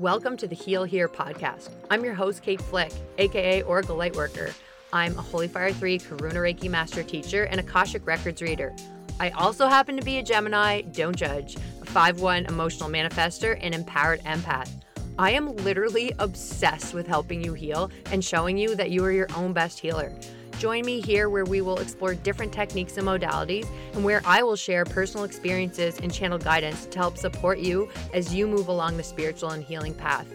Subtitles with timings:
[0.00, 1.68] Welcome to the Heal Here podcast.
[1.90, 4.54] I'm your host, Kate Flick, aka Oracle Lightworker.
[4.94, 8.74] I'm a Holy Fire 3 Karuna Reiki Master Teacher and Akashic Records reader.
[9.20, 13.74] I also happen to be a Gemini, don't judge, a 5 1 emotional manifester, and
[13.74, 14.70] empowered empath.
[15.18, 19.28] I am literally obsessed with helping you heal and showing you that you are your
[19.36, 20.14] own best healer.
[20.60, 24.56] Join me here where we will explore different techniques and modalities, and where I will
[24.56, 29.02] share personal experiences and channel guidance to help support you as you move along the
[29.02, 30.26] spiritual and healing path.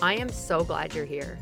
[0.00, 1.38] I am so glad you're here.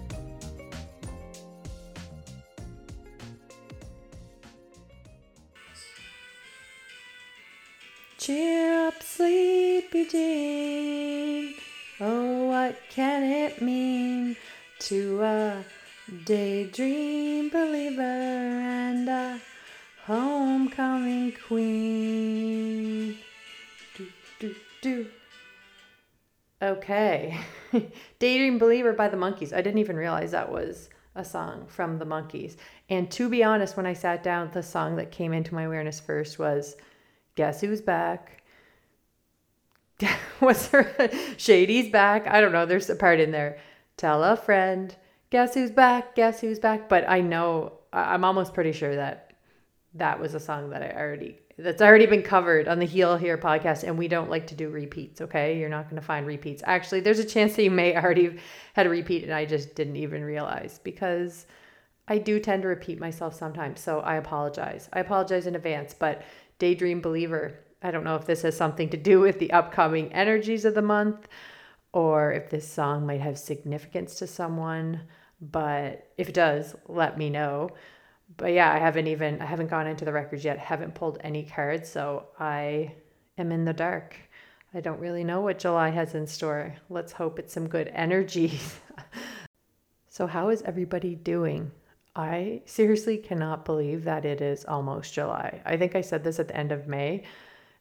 [8.19, 11.55] Cheer up, sleepy Jean.
[12.01, 14.37] Oh, what can it mean
[14.81, 15.65] to a
[16.25, 19.41] daydream believer and a
[20.05, 23.19] homecoming queen.
[23.97, 24.09] Do,
[24.41, 25.07] do, do.
[26.61, 27.39] Okay.
[28.19, 29.53] Daydream Believer by the Monkees.
[29.53, 32.57] I didn't even realize that was a song from the Monkees.
[32.89, 35.99] And to be honest, when I sat down, the song that came into my awareness
[35.99, 36.77] first was
[37.35, 38.43] Guess Who's Back?
[40.39, 41.11] What's there?
[41.37, 42.27] Shady's back.
[42.27, 42.67] I don't know.
[42.67, 43.59] There's a part in there.
[43.97, 44.95] Tell a friend
[45.33, 46.15] guess who's back?
[46.15, 46.91] Guess who's back?
[46.91, 49.33] But I know I'm almost pretty sure that
[49.95, 53.39] that was a song that I already that's already been covered on the Heal Here
[53.39, 55.23] podcast, and we don't like to do repeats.
[55.23, 56.63] Okay, you're not going to find repeats.
[56.67, 58.39] Actually, there's a chance that you may already
[58.75, 61.47] had a repeat, and I just didn't even realize because
[62.09, 63.81] I do tend to repeat myself sometimes.
[63.81, 64.91] So I apologize.
[64.93, 65.95] I apologize in advance.
[65.95, 66.23] But
[66.59, 70.67] Daydream Believer, I don't know if this has something to do with the upcoming energies
[70.67, 71.27] of the month,
[71.93, 75.03] or if this song might have significance to someone
[75.43, 77.71] but if it does, let me know.
[78.37, 80.59] But yeah, I haven't even I haven't gone into the records yet.
[80.59, 82.95] Haven't pulled any cards, so I
[83.37, 84.17] am in the dark.
[84.73, 86.75] I don't really know what July has in store.
[86.89, 88.59] Let's hope it's some good energy.
[90.09, 91.73] so how is everybody doing?
[92.15, 95.61] I seriously cannot believe that it is almost July.
[95.65, 97.25] I think I said this at the end of May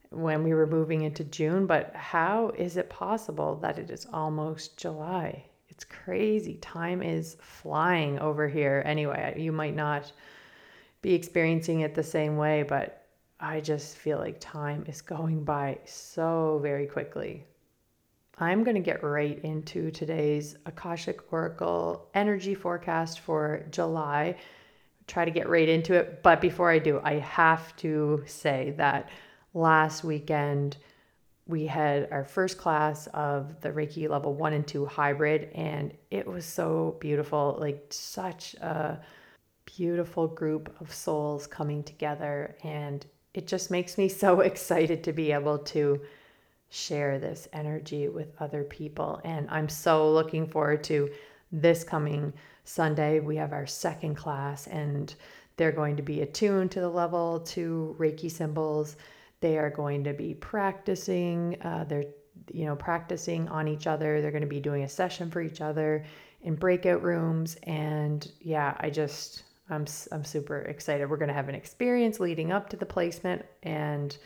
[0.10, 4.78] when we were moving into June, but how is it possible that it is almost
[4.78, 5.46] July?
[5.72, 6.56] It's crazy.
[6.56, 8.84] Time is flying over here.
[8.86, 10.12] Anyway, you might not
[11.02, 13.08] be experiencing it the same way, but
[13.40, 17.46] I just feel like time is going by so very quickly.
[18.38, 24.36] I'm going to get right into today's Akashic Oracle energy forecast for July.
[25.08, 26.22] Try to get right into it.
[26.22, 29.10] But before I do, I have to say that
[29.54, 30.78] last weekend,
[31.52, 36.26] we had our first class of the Reiki level one and two hybrid, and it
[36.26, 39.00] was so beautiful like, such a
[39.66, 42.56] beautiful group of souls coming together.
[42.64, 46.02] And it just makes me so excited to be able to
[46.70, 49.20] share this energy with other people.
[49.26, 51.10] And I'm so looking forward to
[51.52, 52.32] this coming
[52.64, 53.20] Sunday.
[53.20, 55.14] We have our second class, and
[55.58, 58.96] they're going to be attuned to the level two Reiki symbols
[59.42, 61.62] they are going to be practicing.
[61.62, 62.06] Uh, they're
[62.52, 64.22] you know practicing on each other.
[64.22, 66.06] They're going to be doing a session for each other
[66.44, 67.58] in breakout rooms.
[67.64, 71.10] And yeah, I just I'm I'm super excited.
[71.10, 74.18] We're going to have an experience leading up to the placement and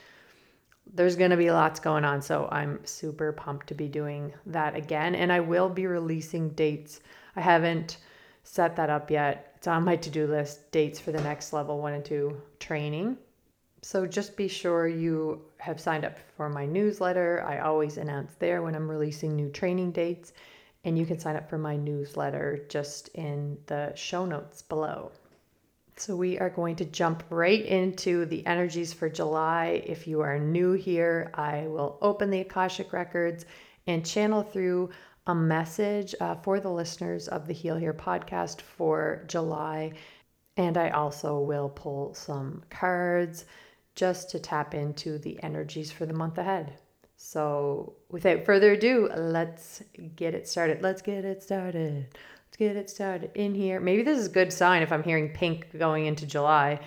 [0.94, 2.22] there's going to be lots going on.
[2.22, 5.16] So I'm super pumped to be doing that again.
[5.16, 7.00] And I will be releasing dates.
[7.36, 7.98] I haven't
[8.44, 9.54] set that up yet.
[9.58, 13.18] It's on my to do list dates for the next level one and two training.
[13.86, 17.46] So just be sure you have signed up for my newsletter.
[17.48, 20.34] I always announce there when I'm releasing new training dates,
[20.84, 25.12] and you can sign up for my newsletter just in the show notes below.
[25.98, 29.84] So, we are going to jump right into the energies for July.
[29.86, 33.46] If you are new here, I will open the Akashic Records
[33.86, 34.90] and channel through
[35.28, 39.94] a message uh, for the listeners of the Heal Here podcast for July.
[40.58, 43.46] And I also will pull some cards
[43.96, 46.78] just to tap into the energies for the month ahead.
[47.18, 49.82] So, without further ado, let's
[50.16, 50.82] get it started.
[50.82, 52.08] Let's get it started.
[52.14, 53.80] Let's get it started in here.
[53.80, 56.82] Maybe this is a good sign if I'm hearing pink going into July.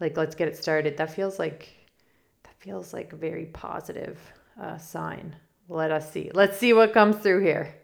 [0.00, 0.96] Like, let's get it started.
[0.96, 1.68] That feels like
[2.44, 4.20] that feels like a very positive
[4.60, 5.34] uh, sign.
[5.68, 6.30] Let us see.
[6.32, 7.74] Let's see what comes through here.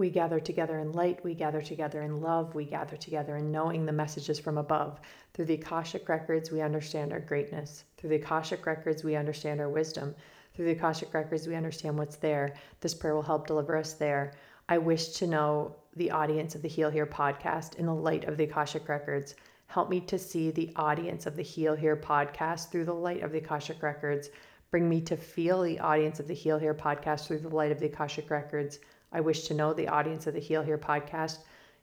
[0.00, 3.84] We gather together in light, we gather together in love, we gather together in knowing
[3.84, 4.98] the messages from above.
[5.34, 7.84] Through the Akashic records, we understand our greatness.
[7.98, 10.14] Through the Akashic records, we understand our wisdom.
[10.54, 12.54] Through the Akashic records, we understand what's there.
[12.80, 14.32] This prayer will help deliver us there.
[14.70, 18.38] I wish to know the audience of the Heal Here podcast in the light of
[18.38, 19.34] the Akashic records.
[19.66, 23.32] Help me to see the audience of the Heal Here podcast through the light of
[23.32, 24.30] the Akashic records.
[24.70, 27.80] Bring me to feel the audience of the Heal Here podcast through the light of
[27.80, 28.78] the Akashic records.
[29.12, 31.38] I wish to know the audience of the Heal Here podcast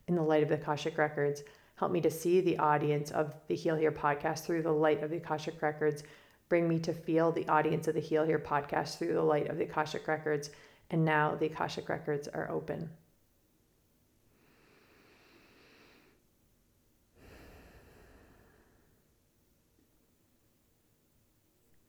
[0.06, 1.44] in the light of the Akashic Records.
[1.76, 5.10] Help me to see the audience of the Heal Here podcast through the light of
[5.10, 6.02] the Akashic Records.
[6.48, 9.58] Bring me to feel the audience of the Heal Here podcast through the light of
[9.58, 10.50] the Akashic Records.
[10.90, 12.88] And now the Akashic Records are open.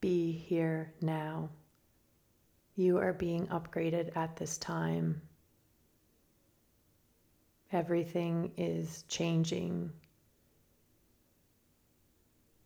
[0.01, 1.49] Be here now.
[2.75, 5.21] You are being upgraded at this time.
[7.71, 9.91] Everything is changing.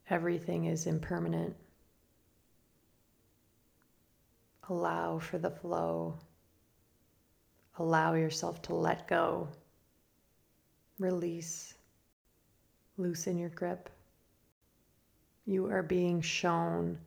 [0.10, 1.56] Everything is impermanent.
[4.70, 6.16] Allow for the flow.
[7.78, 9.50] Allow yourself to let go.
[11.00, 11.74] Release.
[12.98, 13.90] Loosen your grip.
[15.46, 16.98] You are being shown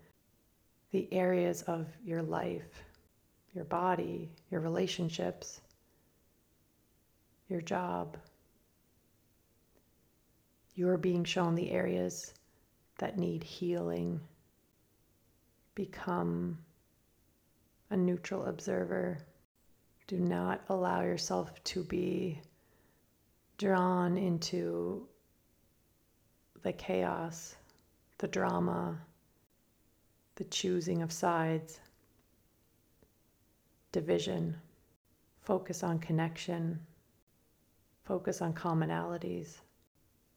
[0.91, 2.85] the areas of your life,
[3.55, 5.61] your body, your relationships,
[7.49, 8.17] your job.
[10.75, 12.35] You are being shown the areas
[12.99, 14.21] that need healing.
[15.75, 16.59] Become
[17.91, 19.19] a neutral observer.
[20.07, 22.41] Do not allow yourself to be
[23.59, 25.07] drawn into
[26.63, 27.57] the chaos,
[28.19, 28.99] the drama,
[30.35, 31.81] the choosing of sides,
[33.93, 34.57] division.
[35.41, 36.79] Focus on connection.
[38.07, 39.57] Focus on commonalities.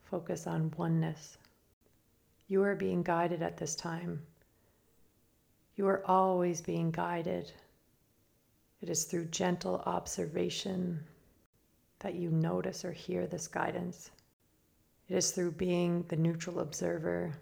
[0.02, 1.38] Focus on oneness.
[2.48, 4.24] You are being guided at this time.
[5.76, 7.52] You are always being guided.
[8.82, 11.04] It is through gentle observation
[12.00, 14.10] that you notice or hear this guidance.
[15.08, 17.36] It is through being the neutral observer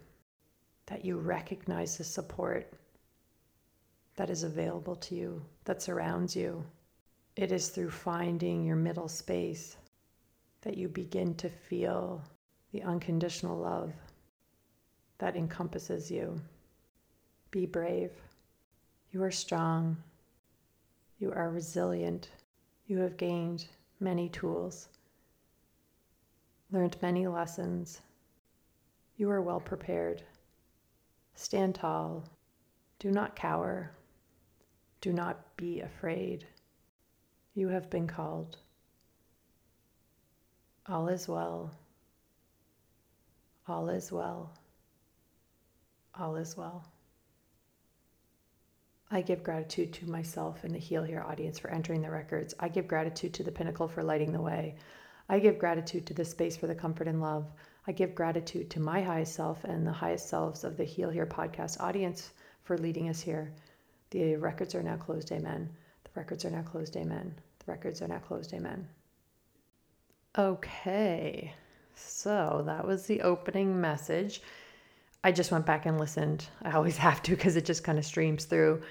[0.86, 2.70] that you recognize the support
[4.16, 6.66] that is available to you, that surrounds you.
[7.34, 9.78] It is through finding your middle space
[10.62, 12.22] that you begin to feel
[12.72, 13.92] the unconditional love
[15.18, 16.40] that encompasses you.
[17.50, 18.12] Be brave.
[19.10, 19.96] You are strong.
[21.18, 22.30] You are resilient.
[22.86, 23.66] You have gained
[24.00, 24.88] many tools,
[26.70, 28.00] learned many lessons.
[29.16, 30.22] You are well prepared.
[31.34, 32.24] Stand tall.
[32.98, 33.90] Do not cower.
[35.00, 36.46] Do not be afraid.
[37.54, 38.58] You have been called.
[40.90, 41.70] All is well.
[43.66, 44.50] All is well.
[46.18, 46.90] All is well.
[49.10, 52.54] I give gratitude to myself and the Heal Here audience for entering the records.
[52.58, 54.76] I give gratitude to the Pinnacle for lighting the way.
[55.28, 57.52] I give gratitude to the space for the comfort and love.
[57.86, 61.26] I give gratitude to my highest self and the highest selves of the Heal Here
[61.26, 62.32] podcast audience
[62.62, 63.52] for leading us here.
[64.08, 65.68] The records are now closed, amen.
[66.04, 67.34] The records are now closed, amen.
[67.58, 68.88] The records are now closed, amen.
[70.36, 71.54] Okay,
[71.94, 74.42] so that was the opening message.
[75.24, 76.46] I just went back and listened.
[76.62, 78.82] I always have to because it just kind of streams through.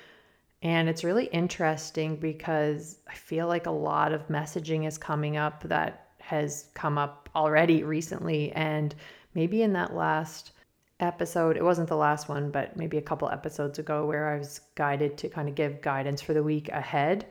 [0.63, 5.63] And it's really interesting because I feel like a lot of messaging is coming up
[5.63, 8.51] that has come up already recently.
[8.53, 8.95] And
[9.35, 10.51] maybe in that last
[10.99, 14.61] episode, it wasn't the last one, but maybe a couple episodes ago where I was
[14.73, 17.27] guided to kind of give guidance for the week ahead.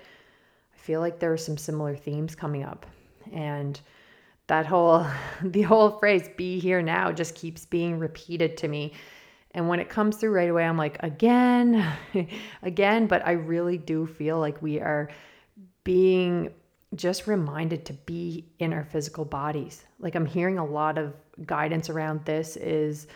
[0.73, 2.87] I feel like there are some similar themes coming up.
[3.33, 3.81] And
[4.47, 5.07] that whole
[5.43, 8.93] the whole phrase be here now just keeps being repeated to me.
[9.53, 11.87] And when it comes through right away i'm like again
[12.63, 13.07] again.
[13.07, 15.11] But i really do feel like we are
[15.85, 16.53] being
[16.95, 19.85] just reminded to be in our physical bodies.
[19.99, 21.15] Like i'm hearing a lot of
[21.45, 23.07] guidance around this is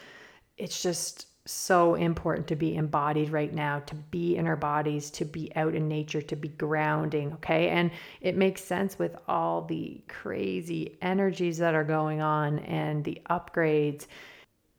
[0.58, 5.24] it's just so important to be embodied right now, to be in our bodies, to
[5.24, 7.32] be out in nature, to be grounding.
[7.34, 7.70] Okay.
[7.70, 13.20] And it makes sense with all the crazy energies that are going on and the
[13.30, 14.06] upgrades.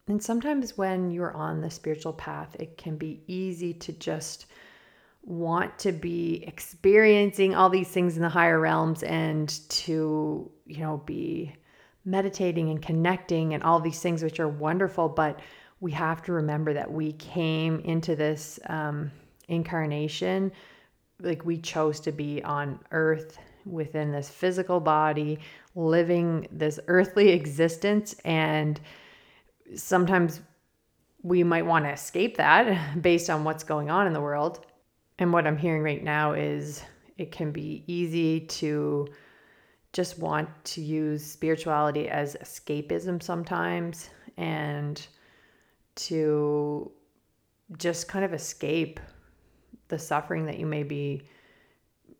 [0.07, 4.45] And sometimes when you're on the spiritual path, it can be easy to just
[5.23, 11.01] want to be experiencing all these things in the higher realms and to, you know,
[11.05, 11.55] be
[12.05, 15.07] meditating and connecting and all these things, which are wonderful.
[15.07, 15.39] But
[15.81, 19.11] we have to remember that we came into this um,
[19.49, 20.51] incarnation
[21.19, 25.37] like we chose to be on earth within this physical body
[25.75, 28.79] living this earthly existence and
[29.75, 30.41] sometimes
[31.23, 34.65] we might want to escape that based on what's going on in the world.
[35.19, 36.81] And what i'm hearing right now is
[37.17, 39.07] it can be easy to
[39.93, 45.05] just want to use spirituality as escapism sometimes and
[45.95, 46.91] to
[47.77, 48.99] just kind of escape
[49.87, 51.23] the suffering that you may be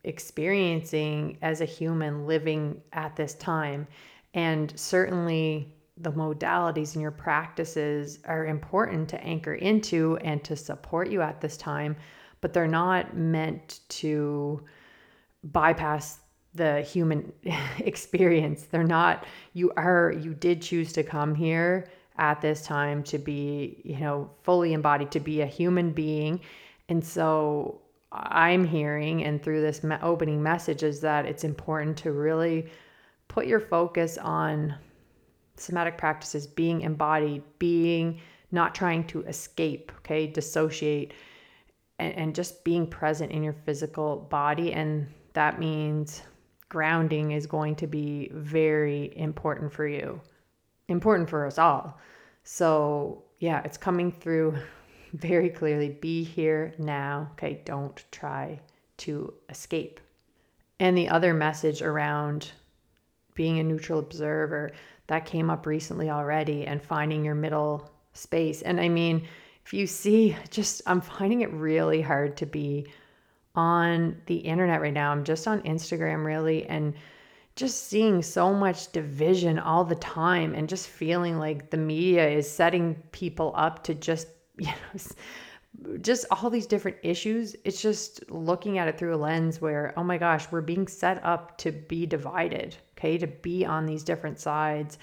[0.03, 3.87] experiencing as a human living at this time.
[4.33, 11.09] And certainly the modalities and your practices are important to anchor into and to support
[11.09, 11.95] you at this time,
[12.39, 14.63] but they're not meant to
[15.43, 16.19] bypass
[16.53, 17.31] the human
[17.79, 18.63] experience.
[18.63, 21.87] They're not, you are, you did choose to come here
[22.21, 26.39] at this time to be, you know, fully embodied, to be a human being.
[26.87, 32.69] And so I'm hearing, and through this opening message, is that it's important to really
[33.27, 34.75] put your focus on
[35.57, 38.19] somatic practices, being embodied, being
[38.51, 41.13] not trying to escape, okay, dissociate,
[41.97, 44.73] and, and just being present in your physical body.
[44.73, 46.21] And that means
[46.69, 50.21] grounding is going to be very important for you,
[50.91, 51.99] important for us all.
[52.43, 54.57] So, yeah, it's coming through
[55.13, 55.89] very clearly.
[55.89, 57.61] Be here now, okay?
[57.65, 58.59] Don't try
[58.97, 59.99] to escape.
[60.79, 62.51] And the other message around
[63.33, 64.71] being a neutral observer
[65.07, 68.61] that came up recently already and finding your middle space.
[68.61, 69.27] And I mean,
[69.65, 72.87] if you see, just I'm finding it really hard to be
[73.55, 75.11] on the internet right now.
[75.11, 76.93] I'm just on Instagram really and
[77.55, 82.49] just seeing so much division all the time and just feeling like the media is
[82.49, 84.27] setting people up to just,
[84.57, 87.55] you know, just all these different issues.
[87.63, 91.23] It's just looking at it through a lens where, oh my gosh, we're being set
[91.23, 94.97] up to be divided, okay, to be on these different sides.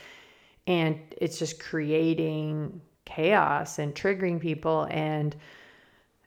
[0.66, 4.86] And it's just creating chaos and triggering people.
[4.90, 5.34] And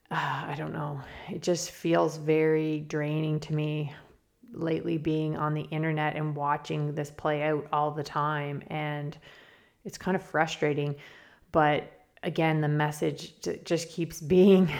[0.10, 1.00] uh, I don't know,
[1.30, 3.94] it just feels very draining to me
[4.53, 8.63] lately being on the internet and watching this play out all the time.
[8.67, 9.17] And
[9.86, 10.96] it's kind of frustrating.
[11.51, 11.91] But
[12.24, 14.72] again, the message just keeps being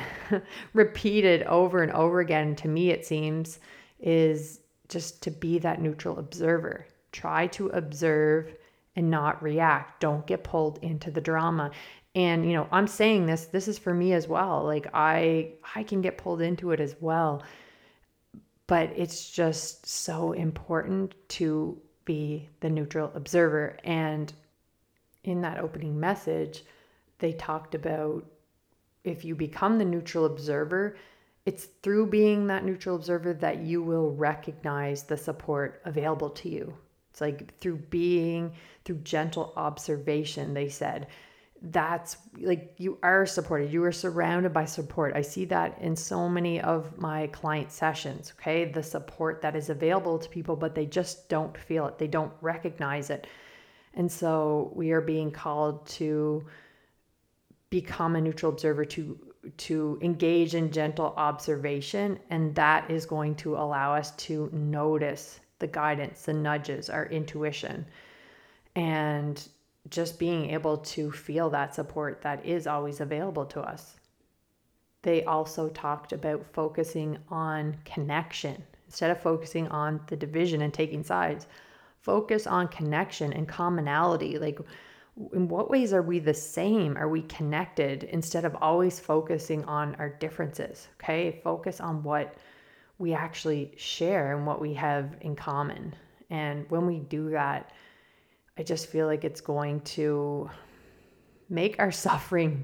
[0.74, 2.56] repeated over and over again.
[2.58, 3.60] To me, it seems,
[4.00, 4.60] is
[4.90, 6.86] just to be that neutral observer.
[7.12, 8.56] Try to observe
[8.96, 10.02] and not react.
[10.02, 11.72] Don't get pulled into the drama
[12.16, 15.84] and you know i'm saying this this is for me as well like i i
[15.84, 17.42] can get pulled into it as well
[18.72, 23.78] but it's just so important to be the neutral observer.
[23.84, 24.32] And
[25.26, 26.64] in that opening message
[27.20, 28.26] they talked about
[29.04, 30.96] if you become the neutral observer
[31.46, 36.74] it's through being that neutral observer that you will recognize the support available to you.
[37.10, 38.54] It's like through being
[38.86, 41.08] through gentle observation they said
[41.62, 43.72] that's like you are supported.
[43.72, 45.16] You are surrounded by support.
[45.16, 48.66] I see that in so many of my client sessions okay?
[48.66, 52.00] The support that is available to people but they just don't feel it.
[52.00, 53.28] They don't recognize it.
[53.94, 56.44] And so we are being called to
[57.70, 59.20] become a neutral observer to
[59.58, 65.68] to engage in gentle observation and that is going to allow us to notice the
[65.68, 67.86] guidance the nudges our intuition.
[68.76, 69.48] And
[69.90, 73.96] just being able to feel that support that is always available to us.
[75.02, 81.04] They also talked about focusing on connection instead of focusing on the division and taking
[81.04, 81.48] sides.
[82.02, 84.38] Focus on connection and commonality.
[84.38, 84.60] Like,
[85.34, 86.98] in what ways are we the same?
[86.98, 90.88] Are we connected instead of always focusing on our differences?
[91.02, 92.36] Okay, focus on what
[92.98, 95.96] we actually share and what we have in common.
[96.30, 97.72] And when we do that,
[98.62, 100.48] I just feel like it's going to
[101.50, 102.64] make our suffering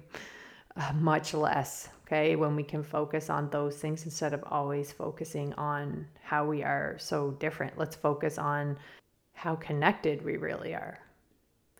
[0.75, 5.53] uh, much less, okay, when we can focus on those things instead of always focusing
[5.53, 7.79] on how we are so different.
[7.79, 8.77] Let's focus on
[9.33, 10.99] how connected we really are.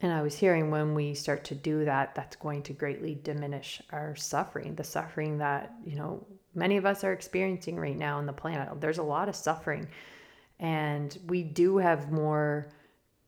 [0.02, 3.84] And I was hearing when we start to do that, that's going to greatly diminish
[3.92, 8.26] our suffering, the suffering that, you know, many of us are experiencing right now on
[8.26, 8.82] the planet.
[8.82, 9.88] There's a lot of suffering.
[10.60, 12.70] And we do have more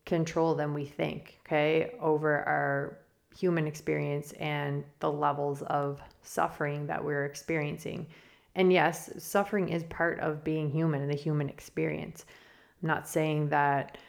[0.10, 2.98] control than we think, okay, over our
[3.38, 8.08] human experience and the levels of suffering that we're experiencing.
[8.56, 12.26] And yes, suffering is part of being human and the human experience.
[12.82, 14.00] I'm not saying that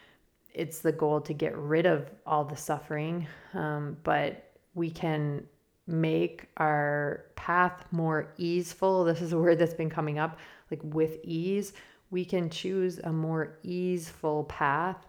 [0.54, 5.46] it's the goal to get rid of all the suffering, um, but we can
[5.86, 9.04] make our path more easeful.
[9.04, 10.38] This is a word that's been coming up,
[10.70, 11.74] like with ease.
[12.10, 15.06] We can choose a more easeful path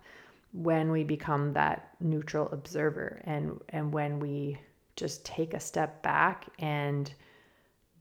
[0.54, 4.58] when we become that neutral observer and and when we
[4.96, 7.14] just take a step back and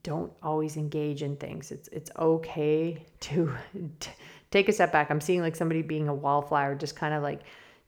[0.03, 3.53] don't always engage in things it's it's okay to
[3.99, 4.11] t-
[4.49, 7.41] take a step back i'm seeing like somebody being a wallflower just kind of like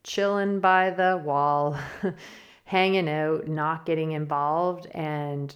[0.03, 1.77] chilling by the wall
[2.65, 5.55] hanging out not getting involved and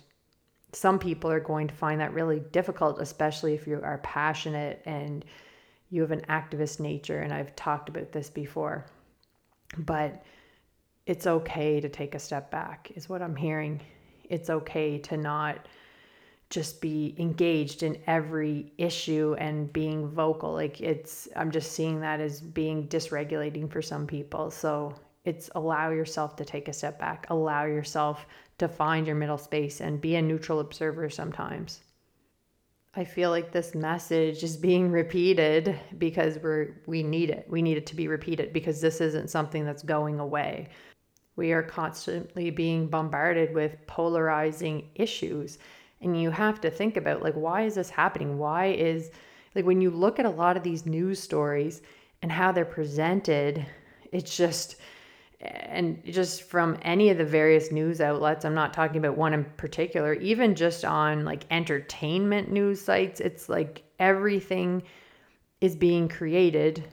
[0.73, 5.25] some people are going to find that really difficult, especially if you are passionate and
[5.89, 7.21] you have an activist nature.
[7.21, 8.85] And I've talked about this before.
[9.77, 10.23] But
[11.05, 13.81] it's okay to take a step back, is what I'm hearing.
[14.29, 15.67] It's okay to not
[16.49, 20.53] just be engaged in every issue and being vocal.
[20.53, 24.49] Like it's, I'm just seeing that as being dysregulating for some people.
[24.51, 24.95] So
[25.25, 28.25] it's allow yourself to take a step back, allow yourself
[28.59, 31.81] to find your middle space and be a neutral observer sometimes.
[32.97, 37.45] I feel like this message is being repeated because we're we need it.
[37.47, 40.69] We need it to be repeated because this isn't something that's going away.
[41.35, 45.59] We are constantly being bombarded with polarizing issues
[46.01, 48.39] and you have to think about like why is this happening?
[48.39, 49.11] Why is
[49.53, 51.83] like when you look at a lot of these news stories
[52.23, 53.63] and how they're presented,
[54.11, 54.77] it's just
[55.39, 59.43] and just from any of the various news outlets i'm not talking about one in
[59.57, 64.81] particular even just on like entertainment news sites it's like everything
[65.61, 66.83] is being created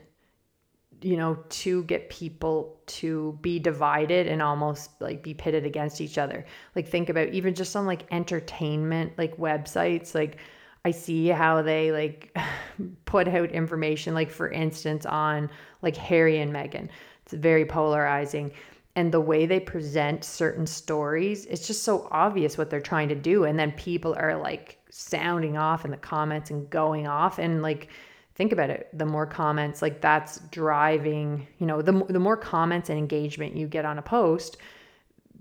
[1.01, 6.17] you know to get people to be divided and almost like be pitted against each
[6.17, 6.45] other.
[6.75, 10.37] Like think about even just on like entertainment like websites like
[10.83, 12.35] i see how they like
[13.05, 15.49] put out information like for instance on
[15.81, 16.89] like harry and meghan
[17.25, 18.51] it's very polarizing.
[18.95, 23.15] And the way they present certain stories, it's just so obvious what they're trying to
[23.15, 23.43] do.
[23.43, 27.37] And then people are like sounding off in the comments and going off.
[27.37, 27.89] And like,
[28.35, 32.89] think about it the more comments, like that's driving, you know, the, the more comments
[32.89, 34.57] and engagement you get on a post,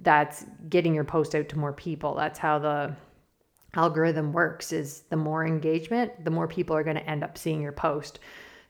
[0.02, 2.14] that's getting your post out to more people.
[2.14, 2.96] That's how the
[3.74, 7.60] algorithm works is the more engagement, the more people are going to end up seeing
[7.60, 8.20] your post.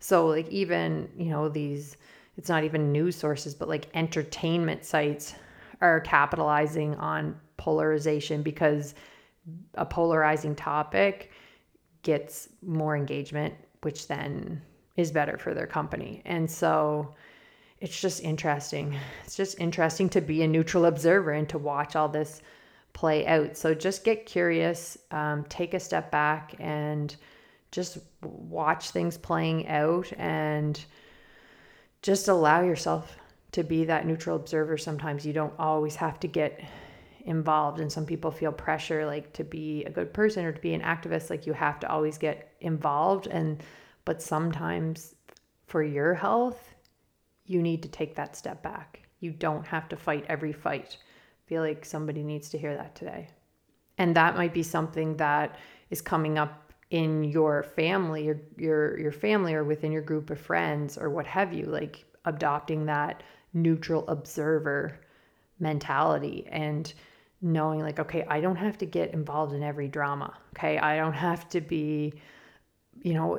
[0.00, 1.96] So like even, you know, these
[2.36, 5.34] it's not even news sources, but like entertainment sites
[5.80, 8.94] are capitalizing on polarization because
[9.74, 11.30] a polarizing topic
[12.02, 14.60] gets more engagement, which then
[14.96, 16.22] is better for their company.
[16.24, 17.14] And so
[17.80, 18.96] it's just interesting.
[19.24, 22.40] It's just interesting to be a neutral observer and to watch all this
[22.92, 23.56] play out.
[23.56, 27.14] So just get curious, um, take a step back, and
[27.72, 30.82] just watch things playing out and
[32.04, 33.16] just allow yourself
[33.52, 35.24] to be that neutral observer sometimes.
[35.24, 36.62] You don't always have to get
[37.24, 40.74] involved and some people feel pressure like to be a good person or to be
[40.74, 41.30] an activist.
[41.30, 43.62] Like you have to always get involved and
[44.04, 45.14] but sometimes
[45.66, 46.74] for your health
[47.46, 49.00] you need to take that step back.
[49.20, 50.98] You don't have to fight every fight.
[51.00, 53.28] I feel like somebody needs to hear that today.
[53.96, 55.56] And that might be something that
[55.88, 60.38] is coming up in your family your your your family or within your group of
[60.38, 65.00] friends or what have you like adopting that neutral observer
[65.60, 66.94] mentality and
[67.40, 70.78] knowing like okay I don't have to get involved in every drama okay?
[70.78, 72.14] I don't have to be
[73.02, 73.38] you know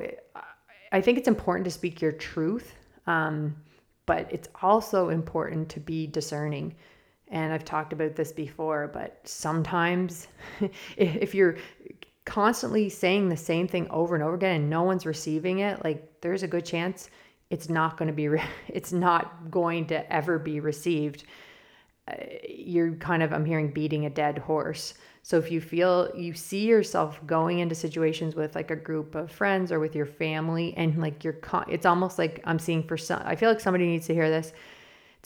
[0.92, 2.74] I think it's important to speak your truth
[3.06, 3.56] um,
[4.06, 6.74] but it's also important to be discerning.
[7.28, 10.28] And I've talked about this before, but sometimes
[10.96, 11.56] if you're
[12.26, 16.20] constantly saying the same thing over and over again and no one's receiving it, like
[16.20, 17.08] there's a good chance
[17.48, 21.24] it's not going to be re- it's not going to ever be received.
[22.08, 22.14] Uh,
[22.48, 24.94] you're kind of I'm hearing beating a dead horse.
[25.22, 29.30] So if you feel you see yourself going into situations with like a group of
[29.30, 32.96] friends or with your family and like you're con- it's almost like I'm seeing for
[32.96, 34.52] some I feel like somebody needs to hear this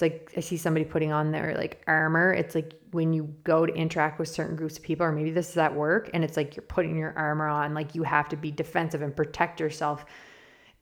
[0.00, 2.32] it's like I see somebody putting on their like armor.
[2.32, 5.50] It's like when you go to interact with certain groups of people, or maybe this
[5.50, 8.36] is at work, and it's like you're putting your armor on, like you have to
[8.36, 10.06] be defensive and protect yourself.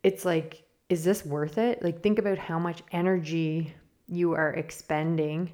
[0.04, 1.82] It's like, is this worth it?
[1.82, 3.74] Like, think about how much energy
[4.06, 5.50] you are expending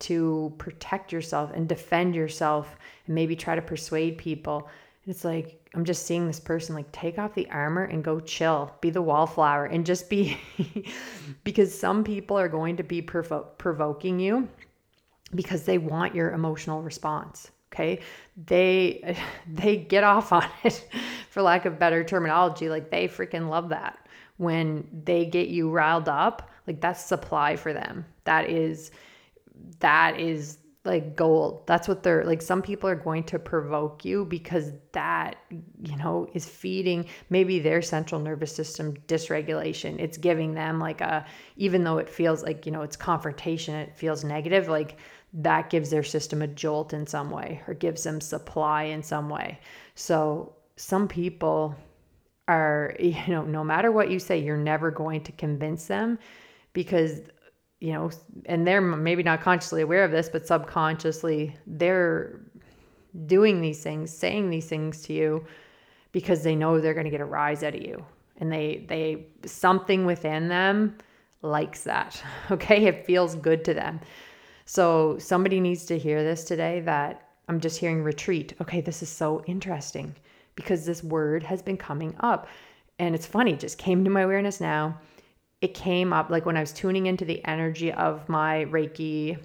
[0.00, 4.68] to protect yourself and defend yourself and maybe try to persuade people.
[5.04, 8.20] And it's like, I'm just seeing this person like take off the armor and go
[8.20, 10.38] chill, be the wallflower, and just be
[11.44, 14.48] because some people are going to be provo- provoking you
[15.34, 17.50] because they want your emotional response.
[17.72, 18.00] Okay,
[18.46, 19.16] they
[19.52, 20.88] they get off on it,
[21.28, 22.70] for lack of better terminology.
[22.70, 23.98] Like they freaking love that
[24.38, 26.50] when they get you riled up.
[26.66, 28.06] Like that's supply for them.
[28.24, 28.90] That is
[29.80, 31.66] that is like gold.
[31.66, 32.42] That's what they're like.
[32.42, 37.80] Some people are going to provoke you because that, you know, is feeding maybe their
[37.80, 39.98] central nervous system dysregulation.
[39.98, 41.24] It's giving them like a,
[41.56, 44.98] even though it feels like, you know, it's confrontation, it feels negative, like
[45.32, 49.30] that gives their system a jolt in some way or gives them supply in some
[49.30, 49.58] way.
[49.94, 51.74] So some people
[52.46, 56.18] are, you know, no matter what you say, you're never going to convince them
[56.74, 57.20] because
[57.84, 58.10] you know,
[58.46, 62.40] and they're maybe not consciously aware of this, but subconsciously they're
[63.26, 65.44] doing these things, saying these things to you
[66.10, 68.02] because they know they're going to get a rise out of you.
[68.38, 70.96] And they they something within them
[71.42, 72.22] likes that.
[72.50, 72.86] Okay?
[72.86, 74.00] It feels good to them.
[74.64, 78.54] So somebody needs to hear this today that I'm just hearing retreat.
[78.62, 80.14] Okay, this is so interesting
[80.54, 82.48] because this word has been coming up.
[82.98, 84.98] And it's funny, just came to my awareness now.
[85.64, 89.38] It came up like when I was tuning into the energy of my Reiki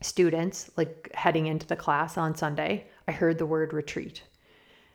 [0.00, 4.22] students, like heading into the class on Sunday, I heard the word retreat.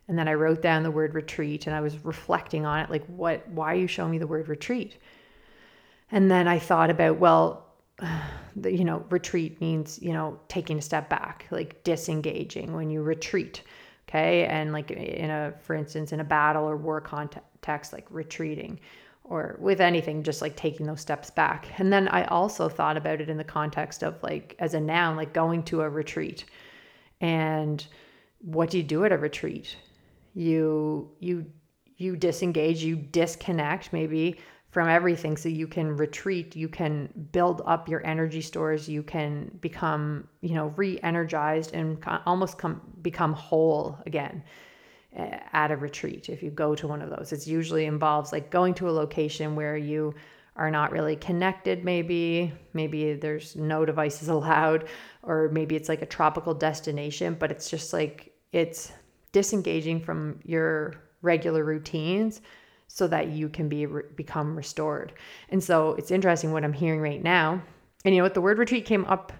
[0.08, 3.06] And then I wrote down the word retreat and I was reflecting on it like,
[3.06, 4.98] what, why are you showing me the word retreat?
[6.12, 7.68] And then I thought about, well,
[8.56, 13.04] the, you know, retreat means, you know, taking a step back, like disengaging when you
[13.04, 13.62] retreat.
[14.10, 14.46] Okay.
[14.46, 18.80] And like in a, for instance, in a battle or war context, like retreating
[19.30, 21.68] or with anything, just like taking those steps back.
[21.78, 25.16] And then I also thought about it in the context of like, as a noun,
[25.16, 26.46] like going to a retreat.
[27.22, 27.86] And
[28.40, 29.78] what do you do at a retreat?
[30.34, 31.46] You, you,
[31.98, 34.40] you disengage, you disconnect maybe
[34.72, 39.50] from everything so you can retreat you can build up your energy stores you can
[39.62, 44.44] become you know re-energized and almost come become whole again
[45.16, 48.74] at a retreat if you go to one of those it usually involves like going
[48.74, 50.14] to a location where you
[50.56, 54.88] are not really connected maybe maybe there's no devices allowed
[55.24, 58.92] or maybe it's like a tropical destination but it's just like it's
[59.32, 62.42] disengaging from your regular routines
[62.88, 65.14] so that you can be become restored.
[65.50, 67.62] And so it's interesting what I'm hearing right now.
[68.04, 68.34] And you know what?
[68.34, 69.32] The word retreat came up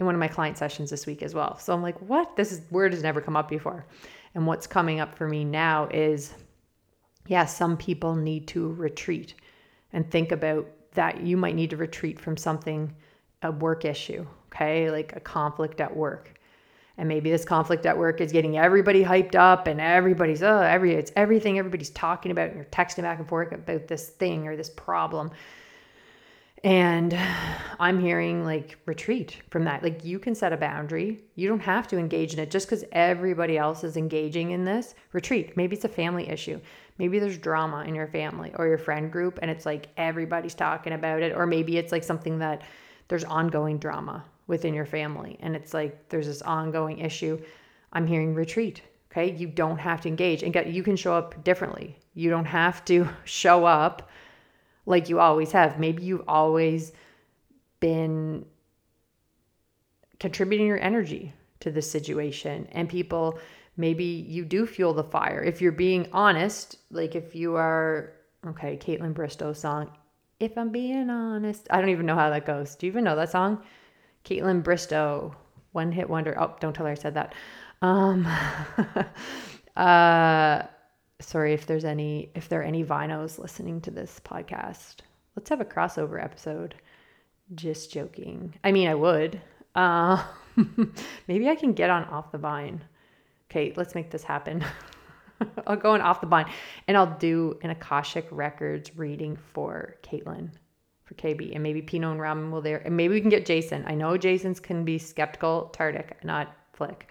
[0.00, 1.58] in one of my client sessions this week as well.
[1.58, 2.34] So I'm like, what?
[2.36, 3.86] This is, word has never come up before.
[4.34, 6.34] And what's coming up for me now is,
[7.26, 9.34] yeah, some people need to retreat
[9.92, 12.94] and think about that you might need to retreat from something,
[13.42, 16.38] a work issue, okay, like a conflict at work.
[16.96, 20.94] And maybe this conflict at work is getting everybody hyped up and everybody's oh every
[20.94, 24.56] it's everything everybody's talking about and you're texting back and forth about this thing or
[24.56, 25.32] this problem
[26.64, 27.16] and
[27.78, 29.82] i'm hearing like retreat from that.
[29.82, 31.22] Like you can set a boundary.
[31.36, 32.50] You don't have to engage in it.
[32.50, 35.56] Just because everybody else is engaging in this retreat.
[35.56, 36.60] Maybe it's a family issue.
[36.98, 40.92] Maybe there's drama in your family or your friend group and it's like everybody's talking
[40.92, 41.36] about it.
[41.36, 42.62] Or maybe it's like something that
[43.08, 47.40] there's ongoing drama within your family and it's like there's this ongoing issue.
[47.92, 49.32] I'm hearing retreat okay?
[49.32, 50.42] You don't have to engage.
[50.42, 51.96] And get you can show up differently.
[52.14, 54.10] You don't have to show up
[54.86, 55.78] like you always have.
[55.78, 56.92] Maybe you've always
[57.80, 58.44] been
[60.18, 62.68] contributing your energy to the situation.
[62.72, 63.38] And people
[63.76, 65.42] maybe you do fuel the fire.
[65.42, 68.12] If you're being honest like if you are
[68.46, 69.90] okay Kaitlyn Bristowe song
[70.40, 71.66] if i'm being honest.
[71.70, 72.74] I don't even know how that goes.
[72.74, 73.62] Do you even know that song?
[74.24, 75.34] Kaitlyn bristow
[75.72, 76.40] one hit wonder.
[76.40, 77.34] Oh, don't tell her I said that.
[77.82, 78.26] Um,
[79.76, 80.62] uh,
[81.24, 84.96] sorry if there's any if there are any vinos listening to this podcast.
[85.36, 86.74] Let's have a crossover episode.
[87.54, 88.54] Just joking.
[88.62, 89.40] I mean, I would.
[89.74, 90.22] Uh,
[91.28, 92.82] maybe I can get on off the vine.
[93.50, 94.64] Okay, let's make this happen.
[95.66, 96.50] I'll go on off the vine
[96.86, 100.50] and I'll do an Akashic Records reading for Kaitlyn
[101.04, 103.84] for KB, and maybe Pinot and Ramen will there, and maybe we can get Jason.
[103.86, 105.70] I know Jason's can be skeptical.
[105.74, 107.08] Tartick not Flick,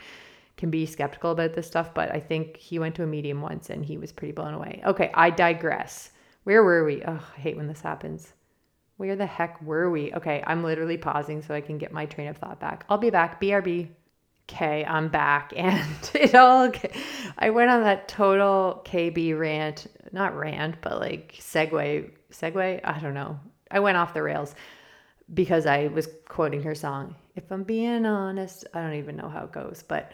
[0.64, 3.70] can be skeptical about this stuff, but I think he went to a medium once
[3.70, 4.82] and he was pretty blown away.
[4.86, 6.12] Okay, I digress.
[6.46, 7.04] Where were we?
[7.06, 8.32] Oh, I hate when this happens.
[8.96, 10.14] Where the heck were we?
[10.14, 12.86] Okay, I'm literally pausing so I can get my train of thought back.
[12.88, 13.42] I'll be back.
[13.42, 13.90] BRB.
[14.50, 15.52] Okay, I'm back.
[15.58, 16.72] And it all,
[17.38, 23.14] I went on that total KB rant, not rant, but like segue, segue, I don't
[23.14, 23.38] know.
[23.70, 24.56] I went off the rails
[25.34, 27.16] because I was quoting her song.
[27.36, 30.14] If I'm being honest, I don't even know how it goes, but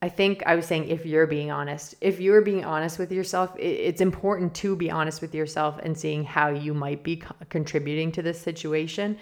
[0.00, 3.54] I think I was saying if you're being honest, if you're being honest with yourself,
[3.58, 8.22] it's important to be honest with yourself and seeing how you might be contributing to
[8.22, 9.18] this situation.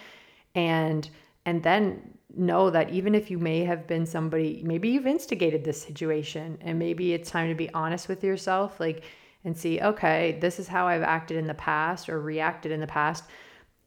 [0.54, 1.08] And
[1.46, 5.80] and then know that even if you may have been somebody maybe you've instigated this
[5.80, 9.04] situation and maybe it's time to be honest with yourself like
[9.44, 12.86] and see okay, this is how I've acted in the past or reacted in the
[12.86, 13.24] past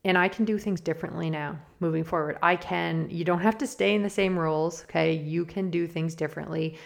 [0.06, 2.38] and I can do things differently now moving forward.
[2.42, 5.14] I can, you don't have to stay in the same roles, okay?
[5.14, 6.78] You can do things differently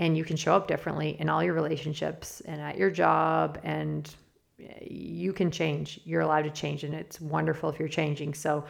[0.00, 4.14] and you can show up differently in all your relationships and at your job and
[4.60, 6.00] eh, you can change.
[6.04, 8.34] You're allowed to change and it's wonderful if you're changing.
[8.34, 8.64] So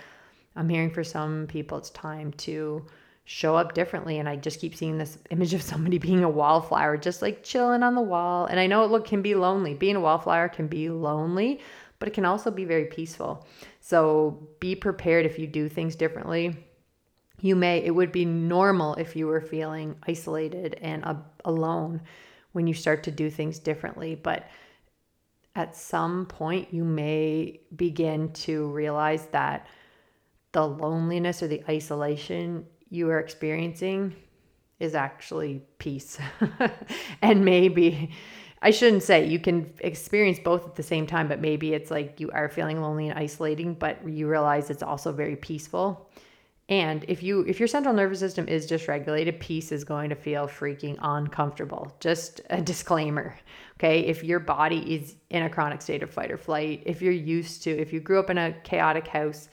[0.56, 2.84] I'm hearing for some people it's time to
[3.26, 6.96] show up differently and I just keep seeing this image of somebody being a wallflower
[6.96, 8.46] just like chilling on the wall.
[8.46, 9.72] And I know it look can be lonely.
[9.74, 11.60] Being a wallflower can be lonely,
[12.00, 13.46] but it can also be very peaceful.
[13.86, 16.56] So be prepared if you do things differently.
[17.42, 22.00] you may, it would be normal if you were feeling isolated and uh, alone
[22.52, 24.14] when you start to do things differently.
[24.14, 24.48] But
[25.54, 29.66] at some point, you may begin to realize that
[30.52, 34.16] the loneliness or the isolation you are experiencing
[34.80, 36.18] is actually peace.
[37.20, 38.12] and maybe
[38.64, 42.18] I shouldn't say you can experience both at the same time, but maybe it's like
[42.18, 46.10] you are feeling lonely and isolating, but you realize it's also very peaceful.
[46.70, 50.48] And if you if your central nervous system is dysregulated, peace is going to feel
[50.48, 51.94] freaking uncomfortable.
[52.00, 53.38] Just a disclaimer.
[53.78, 54.00] Okay?
[54.00, 57.64] If your body is in a chronic state of fight or flight, if you're used
[57.64, 59.50] to if you grew up in a chaotic house,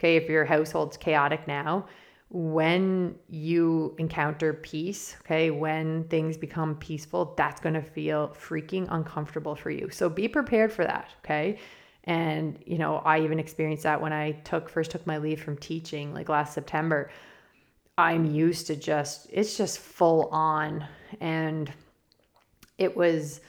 [0.00, 1.86] okay, if your household's chaotic now,
[2.30, 9.54] when you encounter peace, okay, when things become peaceful, that's going to feel freaking uncomfortable
[9.54, 9.88] for you.
[9.90, 11.58] So be prepared for that, okay?
[12.04, 15.56] And, you know, I even experienced that when I took first took my leave from
[15.56, 17.10] teaching like last September.
[17.96, 20.84] I'm used to just it's just full on
[21.20, 21.72] and
[22.76, 23.40] it was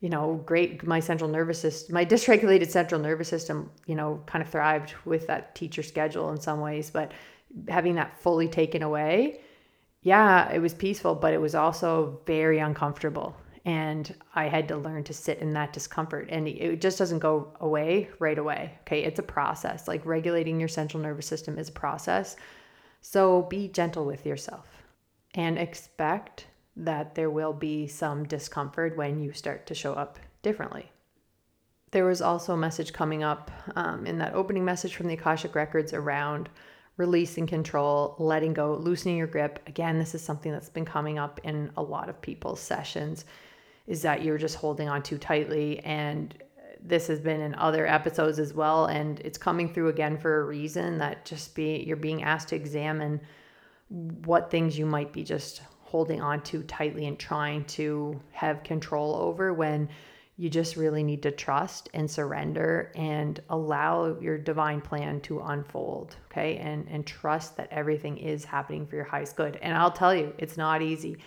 [0.00, 4.42] you know great my central nervous system my dysregulated central nervous system you know kind
[4.42, 7.12] of thrived with that teacher schedule in some ways but
[7.68, 9.40] having that fully taken away
[10.02, 13.36] yeah it was peaceful but it was also very uncomfortable
[13.68, 16.28] and I had to learn to sit in that discomfort.
[16.30, 18.78] And it just doesn't go away right away.
[18.82, 19.04] Okay.
[19.04, 19.86] It's a process.
[19.86, 22.36] Like regulating your central nervous system is a process.
[23.02, 24.66] So be gentle with yourself
[25.34, 30.90] and expect that there will be some discomfort when you start to show up differently.
[31.90, 35.54] There was also a message coming up um, in that opening message from the Akashic
[35.54, 36.48] Records around
[36.98, 39.60] releasing control, letting go, loosening your grip.
[39.66, 43.24] Again, this is something that's been coming up in a lot of people's sessions
[43.86, 46.34] is that you're just holding on too tightly and
[46.80, 50.44] this has been in other episodes as well and it's coming through again for a
[50.44, 53.20] reason that just be you're being asked to examine
[53.88, 59.16] what things you might be just holding on too tightly and trying to have control
[59.16, 59.88] over when
[60.38, 66.16] you just really need to trust and surrender and allow your divine plan to unfold
[66.30, 70.14] okay and and trust that everything is happening for your highest good and i'll tell
[70.14, 71.18] you it's not easy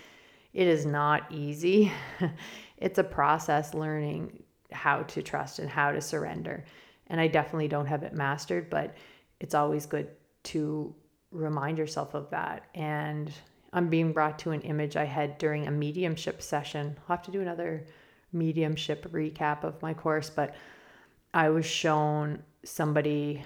[0.53, 1.91] it is not easy.
[2.77, 6.65] it's a process learning how to trust and how to surrender.
[7.07, 8.95] And I definitely don't have it mastered, but
[9.39, 10.09] it's always good
[10.43, 10.93] to
[11.31, 12.65] remind yourself of that.
[12.75, 13.31] And
[13.73, 16.97] I'm being brought to an image I had during a mediumship session.
[16.99, 17.85] I'll have to do another
[18.33, 20.55] mediumship recap of my course, but
[21.33, 23.43] I was shown somebody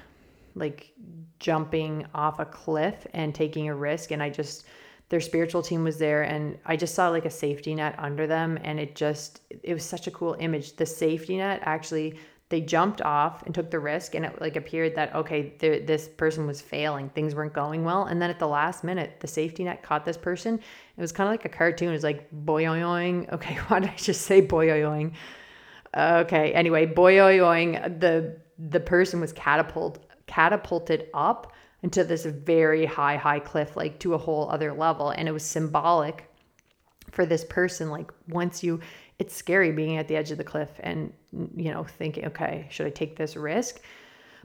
[0.56, 0.92] like
[1.40, 4.12] jumping off a cliff and taking a risk.
[4.12, 4.66] And I just,
[5.10, 8.58] their spiritual team was there and I just saw like a safety net under them
[8.64, 10.76] and it just it was such a cool image.
[10.76, 12.18] The safety net actually
[12.50, 16.46] they jumped off and took the risk and it like appeared that okay this person
[16.46, 19.82] was failing things weren't going well and then at the last minute the safety net
[19.82, 23.56] caught this person it was kind of like a cartoon it was like boyoing okay
[23.68, 25.12] why did i just say boyoing
[25.96, 31.52] okay anyway boyoing the the person was catapult catapulted up
[31.86, 35.12] into this very high, high cliff, like to a whole other level.
[35.12, 36.28] And it was symbolic
[37.12, 37.92] for this person.
[37.92, 38.80] Like, once you,
[39.20, 41.14] it's scary being at the edge of the cliff and,
[41.56, 43.82] you know, thinking, okay, should I take this risk?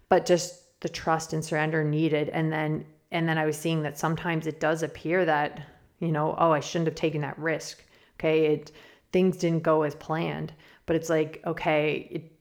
[0.08, 2.28] But just the trust and surrender needed.
[2.28, 5.60] And then, and then I was seeing that sometimes it does appear that,
[5.98, 7.82] you know, oh, I shouldn't have taken that risk.
[8.18, 8.46] Okay.
[8.46, 8.72] It,
[9.12, 10.52] things didn't go as planned,
[10.86, 12.32] but it's like, okay, it,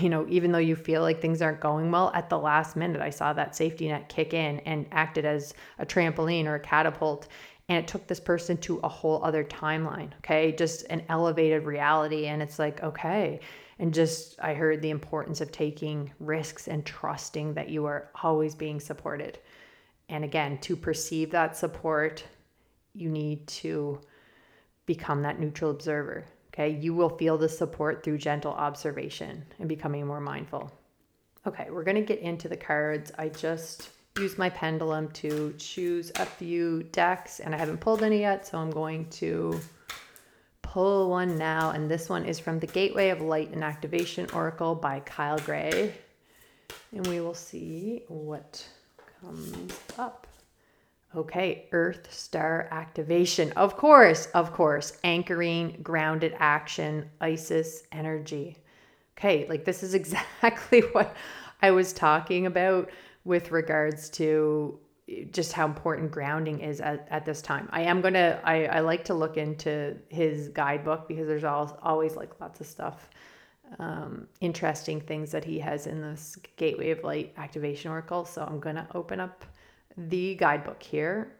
[0.00, 3.00] you know, even though you feel like things aren't going well, at the last minute,
[3.00, 7.28] I saw that safety net kick in and acted as a trampoline or a catapult.
[7.68, 10.52] And it took this person to a whole other timeline, okay?
[10.52, 12.26] Just an elevated reality.
[12.26, 13.40] And it's like, okay.
[13.78, 18.54] And just, I heard the importance of taking risks and trusting that you are always
[18.54, 19.38] being supported.
[20.08, 22.24] And again, to perceive that support,
[22.94, 24.00] you need to
[24.86, 26.24] become that neutral observer
[26.58, 30.72] Okay, you will feel the support through gentle observation and becoming more mindful.
[31.46, 33.12] Okay, we're going to get into the cards.
[33.16, 38.20] I just used my pendulum to choose a few decks and I haven't pulled any
[38.20, 39.60] yet, so I'm going to
[40.62, 41.70] pull one now.
[41.70, 45.94] And this one is from the Gateway of Light and Activation Oracle by Kyle Gray.
[46.92, 48.66] And we will see what
[49.20, 50.26] comes up.
[51.16, 53.50] Okay, Earth Star activation.
[53.52, 58.58] Of course, of course, anchoring, grounded action, Isis energy.
[59.16, 61.16] Okay, like this is exactly what
[61.62, 62.90] I was talking about
[63.28, 64.80] with regards to
[65.32, 67.68] just how important grounding is at, at this time.
[67.72, 72.16] I am gonna I, I like to look into his guidebook because there's all, always
[72.16, 73.10] like lots of stuff,
[73.78, 78.24] um, interesting things that he has in this Gateway of Light activation oracle.
[78.24, 79.44] So I'm gonna open up
[79.98, 81.36] the guidebook here.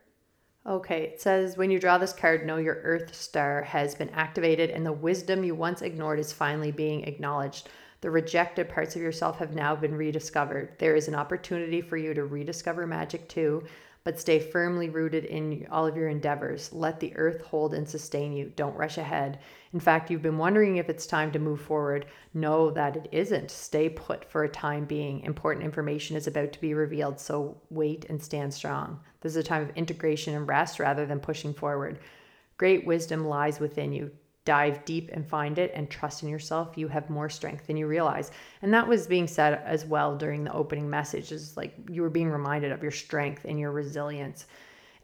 [0.66, 4.68] Okay, it says when you draw this card, know your Earth star has been activated
[4.68, 7.70] and the wisdom you once ignored is finally being acknowledged.
[8.00, 10.78] The rejected parts of yourself have now been rediscovered.
[10.78, 13.64] There is an opportunity for you to rediscover magic too,
[14.04, 16.72] but stay firmly rooted in all of your endeavors.
[16.72, 18.52] Let the earth hold and sustain you.
[18.54, 19.40] Don't rush ahead.
[19.72, 22.06] In fact, you've been wondering if it's time to move forward.
[22.34, 23.50] Know that it isn't.
[23.50, 25.20] Stay put for a time being.
[25.22, 29.00] Important information is about to be revealed, so wait and stand strong.
[29.20, 31.98] This is a time of integration and rest rather than pushing forward.
[32.56, 34.12] Great wisdom lies within you
[34.48, 37.86] dive deep and find it and trust in yourself, you have more strength than you
[37.86, 38.30] realize.
[38.62, 42.08] And that was being said as well during the opening message is like you were
[42.08, 44.46] being reminded of your strength and your resilience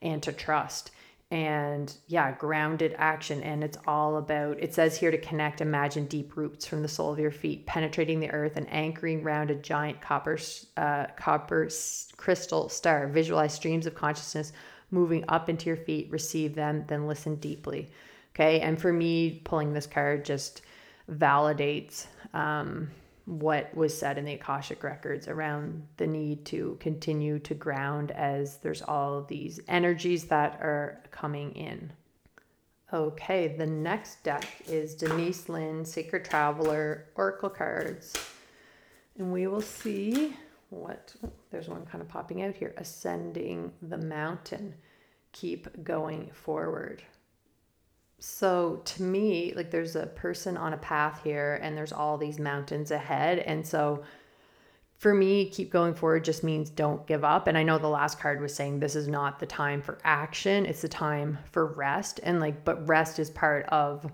[0.00, 0.92] and to trust.
[1.30, 3.42] And yeah, grounded action.
[3.42, 7.12] And it's all about, it says here to connect, imagine deep roots from the sole
[7.12, 10.38] of your feet, penetrating the earth and anchoring around a giant copper,
[10.78, 11.68] uh, copper
[12.16, 13.08] crystal star.
[13.08, 14.54] Visualize streams of consciousness
[14.90, 17.90] moving up into your feet, receive them, then listen deeply.
[18.34, 18.60] Okay.
[18.60, 20.62] And for me, pulling this card just
[21.10, 22.90] validates um,
[23.26, 28.58] what was said in the Akashic records around the need to continue to ground as
[28.58, 31.92] there's all these energies that are coming in.
[32.92, 38.14] Okay, the next deck is Denise Linn, Sacred Traveler, Oracle cards.
[39.18, 40.36] And we will see
[40.70, 41.14] what,
[41.50, 44.74] there's one kind of popping out here Ascending the Mountain.
[45.32, 47.02] Keep going forward.
[48.18, 52.38] So to me, like there's a person on a path here and there's all these
[52.38, 53.40] mountains ahead.
[53.40, 54.02] And so
[54.96, 57.46] for me, keep going forward just means don't give up.
[57.46, 60.64] And I know the last card was saying this is not the time for action,
[60.64, 62.20] it's the time for rest.
[62.22, 64.10] And like, but rest is part of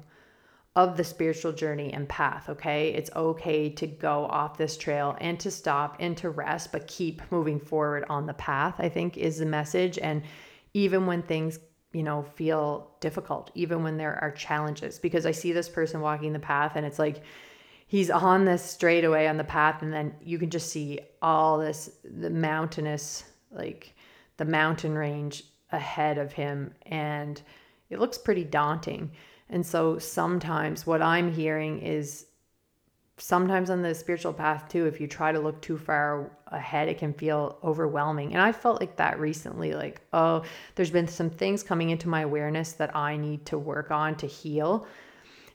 [0.76, 2.94] of the spiritual journey and path, okay?
[2.94, 7.20] It's okay to go off this trail and to stop and to rest, but keep
[7.32, 9.98] moving forward on the path, I think is the message.
[9.98, 10.22] And
[10.72, 11.58] even when things
[11.92, 14.98] you know, feel difficult, even when there are challenges.
[14.98, 17.22] Because I see this person walking the path and it's like
[17.90, 21.90] he's on this straightaway on the path, and then you can just see all this,
[22.04, 23.94] the mountainous, like
[24.36, 26.72] the mountain range ahead of him.
[26.86, 27.42] And
[27.90, 29.10] it looks pretty daunting.
[29.48, 32.26] And so sometimes what I'm hearing is
[33.20, 36.98] sometimes on the spiritual path too if you try to look too far ahead it
[36.98, 38.32] can feel overwhelming.
[38.32, 40.42] And i felt like that recently like oh
[40.74, 44.26] there's been some things coming into my awareness that i need to work on to
[44.26, 44.86] heal.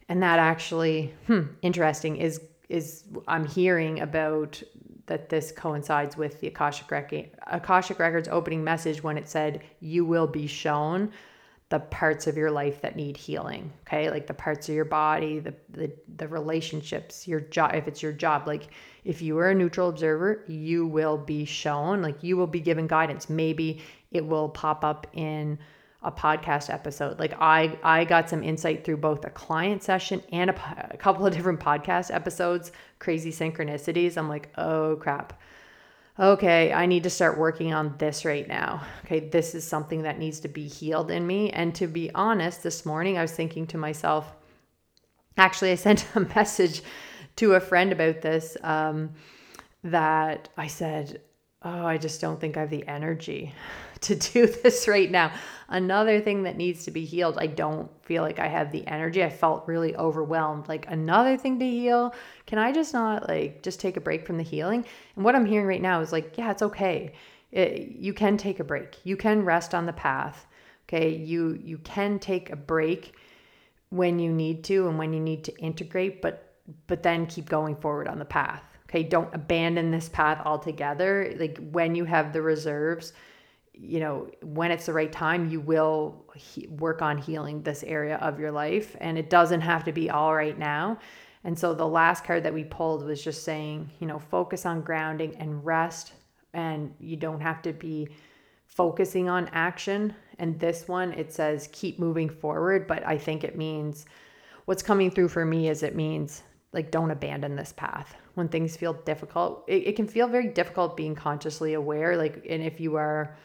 [0.08, 4.62] And that actually hmm, interesting is is i'm hearing about
[5.08, 10.04] that this coincides with the akashic, Rec- akashic records opening message when it said you
[10.04, 11.12] will be shown
[11.70, 14.10] the parts of your life that need healing okay?
[14.10, 18.12] Like the parts of your body the the, the relationships your job if it's your
[18.12, 18.68] job like
[19.04, 22.88] if you are a neutral observer you will be shown like you will be given
[22.88, 23.30] guidance.
[23.30, 25.58] Maybe it will pop up in
[26.04, 27.20] a podcast episode.
[27.20, 31.26] Like i i got some insight through both a client session and a, a couple
[31.26, 34.18] of different podcast episodes crazy synchronicities.
[34.18, 35.40] I'm like oh crap
[36.20, 38.82] okay, I need to start working on this right now.
[39.04, 41.50] Okay, this is something that needs to be healed in me.
[41.52, 44.34] And to be honest, this morning I was thinking to myself,
[45.38, 46.82] actually, I sent a message
[47.38, 49.12] to a friend about this um,
[49.84, 51.22] that I said,
[51.64, 53.54] oh, I just don't think I have the energy
[54.06, 55.32] to do this right now.
[55.68, 59.24] Another thing that needs to be healed, I don't feel like I have the energy.
[59.24, 60.68] I felt really overwhelmed.
[60.68, 62.14] Like another thing to heal,
[62.46, 64.86] can I just not like just take a break from the healing?
[65.16, 67.14] And what I'm hearing right now is like, yeah, it's okay.
[67.52, 68.98] It, you can take a break.
[69.04, 70.46] You can rest on the path.
[70.88, 71.16] Okay?
[71.16, 73.16] You you can take a break
[73.90, 76.54] when you need to and when you need to integrate, but
[76.86, 78.62] but then keep going forward on the path.
[78.88, 79.02] Okay?
[79.02, 81.34] Don't abandon this path altogether.
[81.40, 83.14] Like when you have the reserves,
[83.78, 88.18] you know, when it's the right time, you will he- work on healing this area
[88.18, 88.96] of your life.
[89.02, 91.00] And it doesn't have to be all right now.
[91.44, 94.82] And so the last card that we pulled was just saying, you know, focus on
[94.82, 96.14] grounding and rest.
[96.54, 98.08] And you don't have to be
[98.66, 100.14] focusing on action.
[100.40, 102.88] And this one, it says keep moving forward.
[102.88, 104.06] But I think it means
[104.66, 106.44] what's coming through for me is it means
[106.74, 109.64] like don't abandon this path when things feel difficult.
[109.68, 112.18] It, it can feel very difficult being consciously aware.
[112.18, 113.38] Like, and if you are,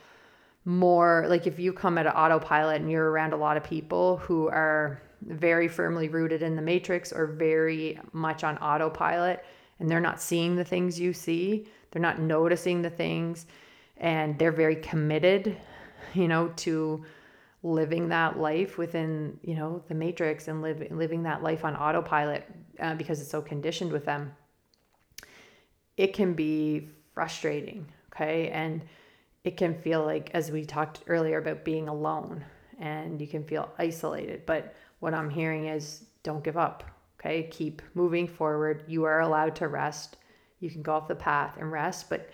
[0.65, 4.19] more like if you come at an autopilot and you're around a lot of people
[4.19, 9.45] who are very firmly rooted in the matrix or very much on autopilot
[9.79, 13.47] and they're not seeing the things you see they're not noticing the things
[13.97, 15.57] and they're very committed
[16.15, 17.05] you know to
[17.63, 22.47] living that life within you know the matrix and live, living that life on autopilot
[22.81, 24.35] uh, because it's so conditioned with them
[25.97, 28.49] it can be frustrating okay?
[28.49, 28.83] And
[29.45, 32.45] it can feel like, as we talked earlier about being alone
[32.79, 34.45] and you can feel isolated.
[34.47, 36.85] But what I'm hearing is don't give up.
[37.19, 37.45] Okay.
[37.51, 38.85] Keep moving forward.
[38.87, 40.17] You are allowed to rest.
[40.61, 42.09] You can go off the path and rest.
[42.09, 42.31] But,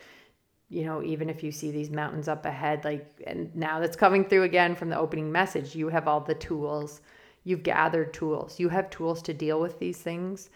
[0.69, 4.25] you know, even if you see these mountains up ahead, like, and now that's coming
[4.25, 7.01] through again from the opening message, you have all the tools.
[7.45, 8.59] You've gathered tools.
[8.59, 10.51] You have tools to deal with these things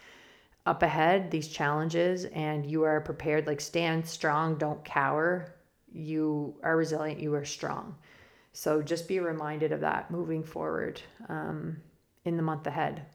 [0.67, 3.47] up ahead, these challenges, and you are prepared.
[3.47, 5.55] Like, stand strong, don't cower.
[5.93, 7.97] You are resilient, you are strong.
[8.53, 11.76] So just be reminded of that moving forward um,
[12.24, 13.07] in the month ahead.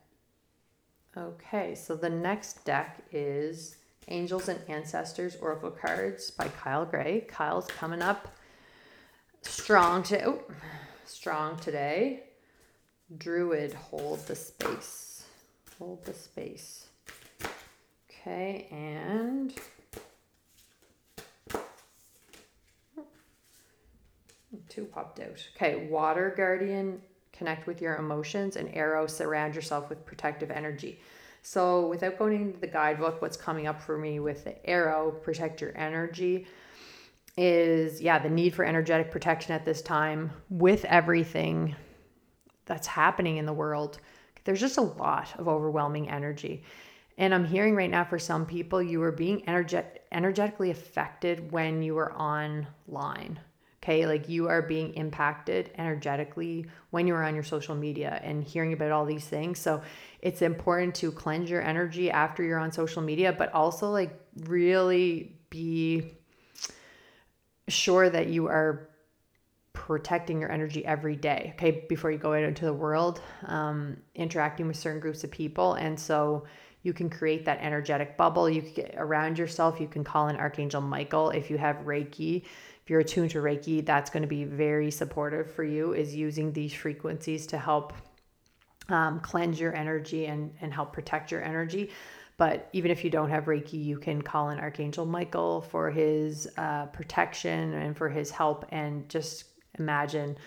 [1.17, 7.21] Okay, so the next deck is Angels and Ancestors Oracle Cards by Kyle Gray.
[7.27, 8.27] Kyle's coming up
[9.41, 10.43] strong to oh,
[11.05, 12.23] strong today.
[13.17, 15.25] Druid, hold the space.
[15.79, 16.87] Hold the space.
[18.09, 19.53] Okay, and
[24.69, 25.47] two popped out.
[25.55, 27.01] Okay, Water Guardian,
[27.33, 30.99] connect with your emotions, and Arrow, surround yourself with protective energy.
[31.41, 35.61] So, without going into the guidebook, what's coming up for me with the Arrow, protect
[35.61, 36.47] your energy,
[37.37, 41.75] is yeah, the need for energetic protection at this time with everything
[42.65, 43.99] that's happening in the world.
[44.43, 46.63] There's just a lot of overwhelming energy.
[47.17, 51.81] And I'm hearing right now for some people, you are being energet- energetically affected when
[51.81, 53.39] you are online.
[53.85, 58.73] Okay, like you are being impacted energetically when you're on your social media and hearing
[58.73, 59.59] about all these things.
[59.59, 59.83] So
[60.21, 65.37] it's important to cleanse your energy after you're on social media, but also like really
[65.51, 66.15] be
[67.67, 68.89] sure that you are
[69.73, 74.65] protecting your energy every day, okay, before you go out into the world, um, interacting
[74.65, 75.73] with certain groups of people.
[75.73, 76.45] And so
[76.81, 78.49] you can create that energetic bubble.
[78.49, 79.79] You can get around yourself.
[79.79, 82.45] You can call in Archangel Michael if you have Reiki
[82.85, 86.53] if you're attuned to Reiki, that's going to be very supportive for you, is using
[86.53, 87.93] these frequencies to help
[88.89, 91.89] um, cleanse your energy and, and help protect your energy.
[92.37, 96.47] But even if you don't have Reiki, you can call in Archangel Michael for his
[96.59, 98.67] uh, protection and for his help.
[98.69, 99.45] And just
[99.79, 100.37] imagine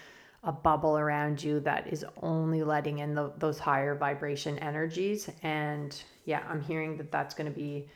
[0.45, 5.28] a bubble around you that is only letting in the, those higher vibration energies.
[5.43, 7.89] And yeah, I'm hearing that that's going to be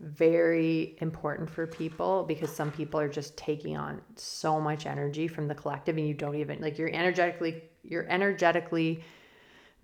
[0.00, 5.48] very important for people because some people are just taking on so much energy from
[5.48, 9.02] the collective and you don't even like you're energetically you're energetically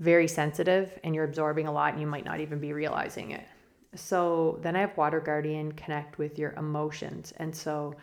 [0.01, 3.47] very sensitive and you're absorbing a lot and you might not even be realizing it.
[3.95, 7.33] So then I have water guardian connect with your emotions.
[7.37, 7.95] And so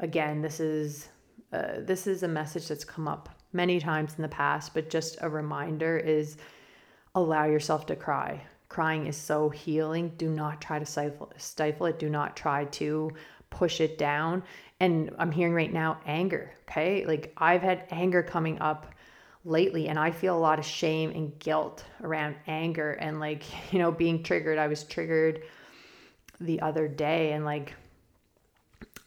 [0.00, 1.08] again, this is
[1.52, 5.18] uh, this is a message that's come up many times in the past, but just
[5.20, 6.38] a reminder is
[7.14, 8.42] allow yourself to cry
[8.72, 10.14] Crying is so healing.
[10.16, 11.30] Do not try to stifle,
[11.84, 11.98] it.
[11.98, 13.12] Do not try to
[13.50, 14.42] push it down.
[14.80, 16.54] And I'm hearing right now anger.
[16.62, 17.04] Okay.
[17.04, 18.86] Like I've had anger coming up
[19.44, 23.44] lately and I feel a lot of shame and guilt around anger and like,
[23.74, 24.56] you know, being triggered.
[24.56, 25.42] I was triggered
[26.40, 27.74] the other day and like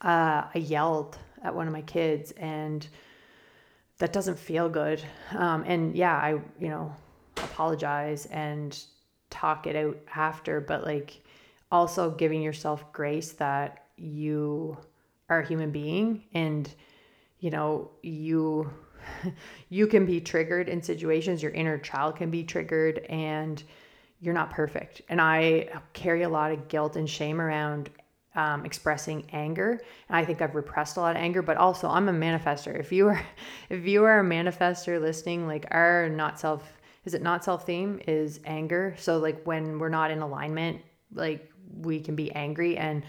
[0.02, 2.88] uh, I yelled at one of my kids and
[3.98, 5.02] that doesn't feel good.
[5.32, 6.96] Um, and yeah, I, you know,
[7.38, 8.80] apologize and
[9.36, 11.22] talk it out after, but like
[11.72, 14.78] also giving yourself grace that you
[15.30, 16.74] are a human being and
[17.40, 18.72] you know, you
[19.70, 23.62] you can be triggered in situations, your inner child can be triggered and
[24.22, 25.02] you're not perfect.
[25.10, 27.90] And I carry a lot of guilt and shame around
[28.36, 32.10] um, expressing anger and i think i've repressed a lot of anger but also i'm
[32.10, 33.26] a manifestor if you are
[33.70, 38.00] if you are a manifestor listening like our not self is it not self theme
[38.08, 38.96] is anger.
[38.98, 40.82] So like when we're not in alignment
[41.14, 43.04] like we can be angry and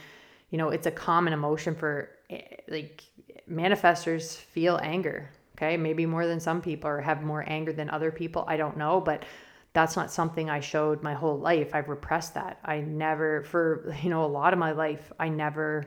[0.51, 3.05] you know it's a common emotion for eh, like
[3.51, 5.77] manifestors feel anger okay?
[5.77, 8.45] Maybe more than some people or have more anger than other people.
[8.47, 9.25] I don't know but
[9.73, 11.75] that's not something i showed my whole life.
[11.75, 12.61] I've repressed that.
[12.65, 15.87] I never for you know a lot of my life i never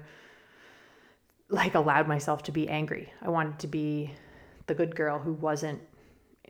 [1.49, 3.11] like allowed myself to be angry.
[3.21, 4.11] I wanted to be
[4.67, 5.81] the good girl who wasn't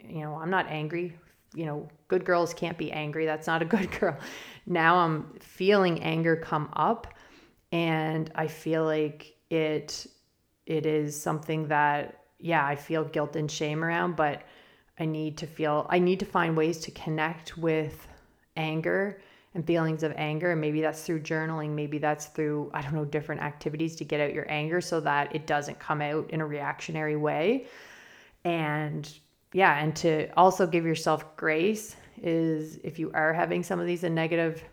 [0.07, 1.15] you know i'm not angry
[1.53, 3.25] you know, good girls can't be angry.
[3.25, 4.17] That's not a good girl.
[4.65, 7.13] Now I'm feeling anger come up
[7.71, 10.07] and I feel like it
[10.65, 14.43] it is something that yeah, I feel guilt and shame around, but
[14.99, 18.07] I need to feel I need to find ways to connect with
[18.55, 19.21] anger
[19.55, 23.05] and feelings of anger and maybe that's through journaling, maybe that's through I don't know
[23.05, 26.45] different activities to get out your anger so that it doesn't come out in a
[26.45, 27.65] reactionary way.
[28.43, 29.11] And
[29.53, 34.03] yeah, and to also give yourself grace is if you are having some of these
[34.03, 34.63] negative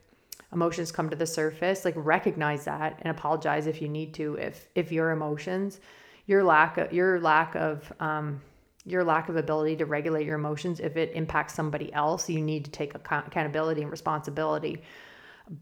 [0.52, 4.68] emotions come to the surface, like recognize that and apologize if you need to if
[4.74, 5.80] if your emotions
[6.26, 8.40] your lack of your lack of um,
[8.84, 12.64] your lack of ability to regulate your emotions if it impacts somebody else you need
[12.64, 14.82] to take accountability and responsibility.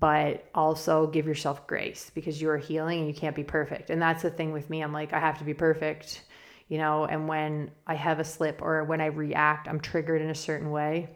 [0.00, 3.90] But also give yourself grace because you are healing and you can't be perfect.
[3.90, 4.82] And that's the thing with me.
[4.82, 6.22] I'm like i have to be perfect
[6.74, 10.30] you know and when i have a slip or when i react i'm triggered in
[10.30, 11.08] a certain way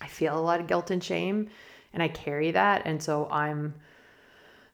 [0.00, 1.48] i feel a lot of guilt and shame
[1.92, 3.74] and i carry that and so i'm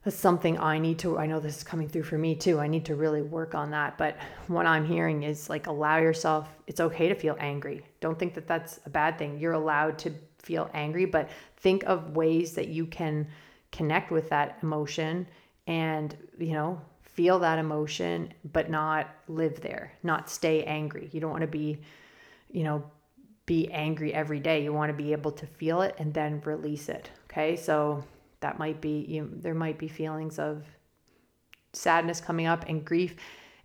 [0.03, 2.61] that's something I need to, I know this is coming through for me too.
[2.61, 3.97] I need to really work on that.
[3.97, 4.15] But
[4.47, 7.83] what I'm hearing is like, allow yourself, it's okay to feel angry.
[7.99, 9.37] Don't think that that's a bad thing.
[9.37, 13.27] You're allowed to feel angry, but think of ways that you can
[13.73, 15.27] connect with that emotion
[15.67, 16.81] and, you know,
[17.17, 21.09] feel that emotion, but not live there, not stay angry.
[21.11, 21.81] You don't want to be,
[22.49, 22.83] you know,
[23.45, 24.63] be angry every day.
[24.63, 27.09] You want to be able to feel it and then release it.
[27.29, 27.57] Okay.
[27.57, 28.05] So,
[28.39, 30.63] that might be you there might be feelings of
[31.73, 33.15] sadness coming up and grief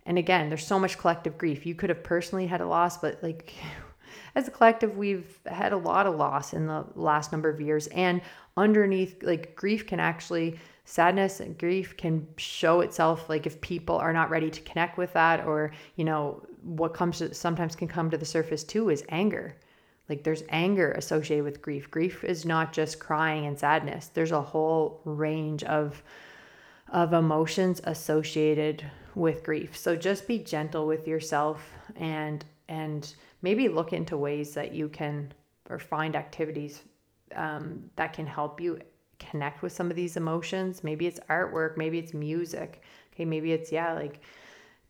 [0.05, 3.21] and again there's so much collective grief you could have personally had a loss but
[3.23, 3.53] like
[4.35, 7.87] as a collective we've had a lot of loss in the last number of years
[7.87, 8.21] and
[8.57, 14.13] underneath like grief can actually sadness and grief can show itself like if people are
[14.13, 18.09] not ready to connect with that or you know what comes to sometimes can come
[18.09, 19.55] to the surface too is anger
[20.09, 21.89] like there's anger associated with grief.
[21.89, 24.07] Grief is not just crying and sadness.
[24.07, 26.03] There's a whole range of
[26.89, 29.75] of emotions associated with grief.
[29.75, 35.33] So just be gentle with yourself and and maybe look into ways that you can
[35.69, 36.81] or find activities
[37.35, 38.79] um, that can help you
[39.29, 40.83] connect with some of these emotions.
[40.83, 42.81] Maybe it's artwork, maybe it's music.
[43.13, 44.21] Okay, maybe it's yeah, like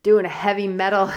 [0.04, 1.12] doing a heavy metal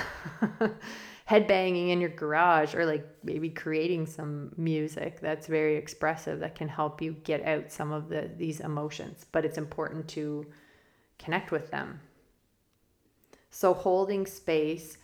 [1.28, 6.68] headbanging in your garage or like maybe creating some music that's very expressive that can
[6.68, 10.46] help you get out some of the these emotions but it's important to
[11.18, 12.00] connect with them
[13.50, 14.98] so holding space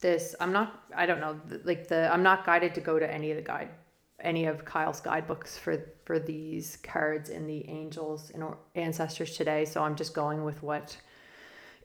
[0.00, 3.30] this i'm not i don't know like the i'm not guided to go to any
[3.30, 3.70] of the guide
[4.24, 8.44] any of kyle's guidebooks for for these cards in the angels and
[8.74, 10.96] ancestors today so i'm just going with what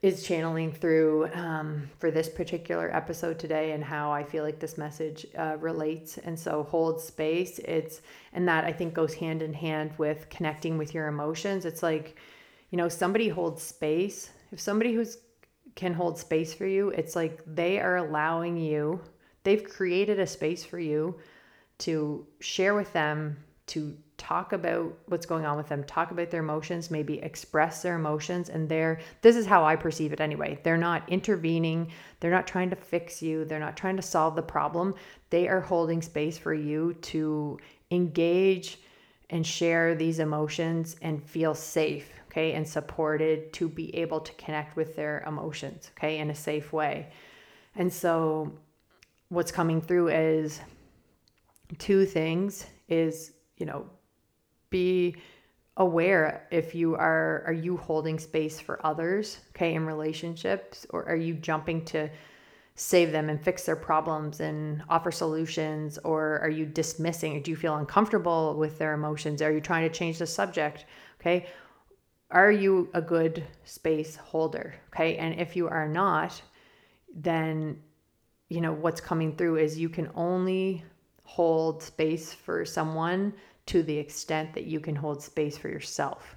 [0.02, 4.78] is channeling through um, for this particular episode today and how I feel like this
[4.78, 6.18] message uh, relates.
[6.18, 7.60] And so hold space.
[7.60, 11.66] It's, and that I think goes hand in hand with connecting with your emotions.
[11.66, 12.16] It's like,
[12.70, 14.30] you know, somebody holds space.
[14.52, 15.18] If somebody who's
[15.76, 19.00] can hold space for you, it's like they are allowing you,
[19.44, 21.20] they've created a space for you
[21.80, 26.42] to share with them, to talk about what's going on with them talk about their
[26.42, 28.50] emotions maybe express their emotions.
[28.50, 30.60] And they're this is how i perceive it anyway.
[30.62, 31.92] They're not intervening.
[32.20, 33.46] They're not trying to fix you.
[33.46, 34.94] They're not trying to solve the problem.
[35.30, 37.60] They are holding space for you to
[37.90, 38.80] engage
[39.32, 44.76] and share these emotions and feel safe okay and supported to be able to connect
[44.76, 47.08] with their emotions okay in a safe way.
[47.76, 48.52] And so
[49.30, 50.60] what's coming through is
[51.78, 53.86] two things is you know
[54.70, 55.16] be
[55.78, 61.16] aware if you are are you holding space for others okay in relationships or are
[61.16, 62.10] you jumping to
[62.80, 67.36] save them and fix their problems and offer solutions or are you dismissing?
[67.36, 69.42] Or do you feel uncomfortable with their emotions?
[69.42, 70.86] Are you trying to change the subject
[71.20, 71.48] okay?
[72.32, 75.18] Are you a good space holder okay?
[75.18, 76.42] And if you are not
[77.14, 77.82] then
[78.48, 80.86] you know what's coming through is you can only
[81.30, 83.32] hold space for someone
[83.68, 86.36] to the extent that you can hold space for yourself.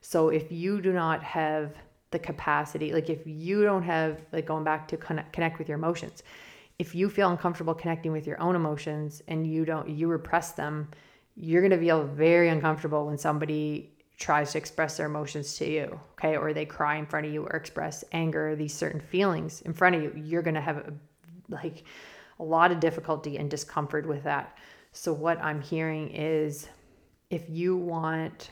[0.00, 1.74] So if you do not have
[2.12, 5.76] the capacity, like if you don't have, like going back to connect, connect with your
[5.76, 6.22] emotions,
[6.78, 10.88] if you feel uncomfortable connecting with your own emotions and you don't, you repress them,
[11.36, 15.98] you're going to feel very uncomfortable when somebody tries to express their emotions to you,
[16.12, 19.72] okay, or they cry in front of you or express anger, these certain feelings in
[19.72, 20.92] front of you, you're going to have a,
[21.48, 21.82] like
[22.38, 24.58] a lot of difficulty and discomfort with that.
[24.92, 26.68] So, what I'm hearing is
[27.30, 28.50] if you want,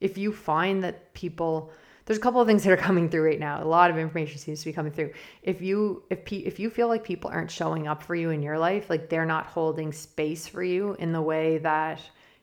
[0.00, 1.72] if you find that people,
[2.04, 3.62] there's a couple of things that are coming through right now.
[3.62, 5.12] A lot of information seems to be coming through.
[5.42, 8.42] If you if pe- if you feel like people aren't showing up for you in
[8.42, 12.00] your life, like they're not holding space for you in the way that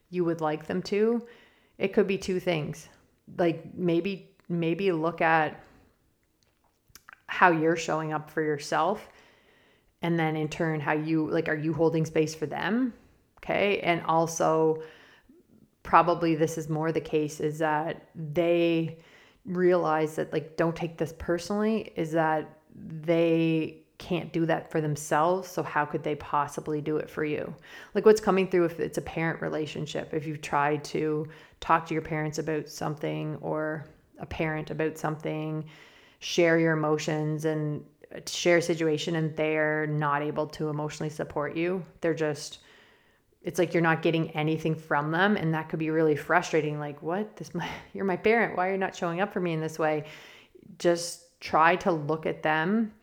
[0.10, 1.26] you would like them to,
[1.78, 2.90] it could be two things.
[3.38, 5.64] Like maybe maybe look at
[7.28, 9.08] how you're showing up for yourself
[10.02, 12.93] and then in turn how you like are you holding space for them
[13.43, 13.80] Okay.
[13.80, 14.84] And also,
[15.84, 19.00] probably this is more the case is that they
[19.45, 25.50] realize that, like, don't take this personally, is that they can't do that for themselves.
[25.50, 27.54] So, how could they possibly do it for you?
[27.95, 31.28] Like, what's coming through if it's a parent relationship, if you've tried to
[31.62, 33.86] talk to your parents about something or
[34.20, 35.66] a parent about something,
[36.20, 37.84] share your emotions and
[38.26, 41.86] share a situation and they're not able to emotionally support you.
[42.01, 42.60] They're just
[43.41, 45.38] it's like you're not getting anything from them.
[45.38, 46.78] And that could be really frustrating.
[46.78, 47.38] Like what?
[47.38, 48.57] This my, you're my parent.
[48.57, 50.05] Why are you not showing up for me in this way?
[50.78, 52.93] Just try to look at them.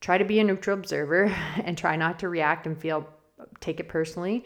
[0.00, 1.24] Try to be a neutral observer
[1.64, 3.08] and try not to react and feel
[3.60, 4.44] take it personally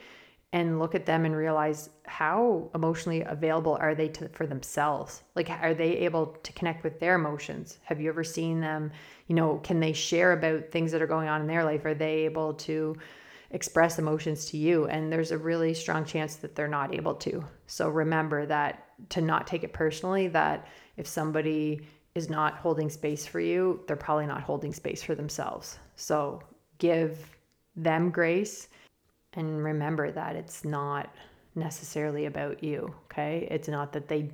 [0.52, 5.22] and look at them and realize how emotionally available are they to, for themselves?
[5.34, 7.78] Like are they able to connect with their emotions?
[7.84, 8.92] Have you ever seen them
[9.26, 11.84] you know can they share about things that are going on in their life?
[11.84, 12.96] Are they able to
[13.50, 14.86] express emotions to you?
[14.86, 17.44] And there's a really strong chance that they're not able to.
[17.66, 23.26] So remember that to not take it personally that if somebody is not holding space
[23.26, 25.78] for you they're probably not holding space for themselves.
[25.96, 26.40] So
[26.78, 27.36] give
[27.74, 28.68] them grace
[29.36, 31.14] and remember that it's not
[31.54, 33.48] necessarily about you okay?
[33.50, 34.30] It's not that they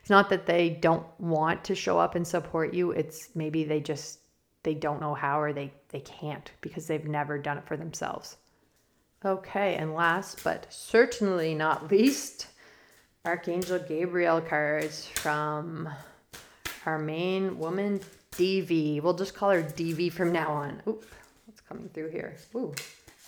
[0.00, 2.92] it's not that they don't want to show up and support you.
[2.92, 4.20] It's maybe they just
[4.62, 8.36] they don't know how or they they can't because they've never done it for themselves.
[9.24, 12.46] Okay and last but certainly not least
[13.26, 15.88] archangel gabriel cards from
[16.86, 18.00] our main woman
[18.32, 20.80] dv we'll just call her dv from now on.
[20.88, 21.04] Oop
[21.46, 22.36] what's coming through here?
[22.54, 22.74] Ooh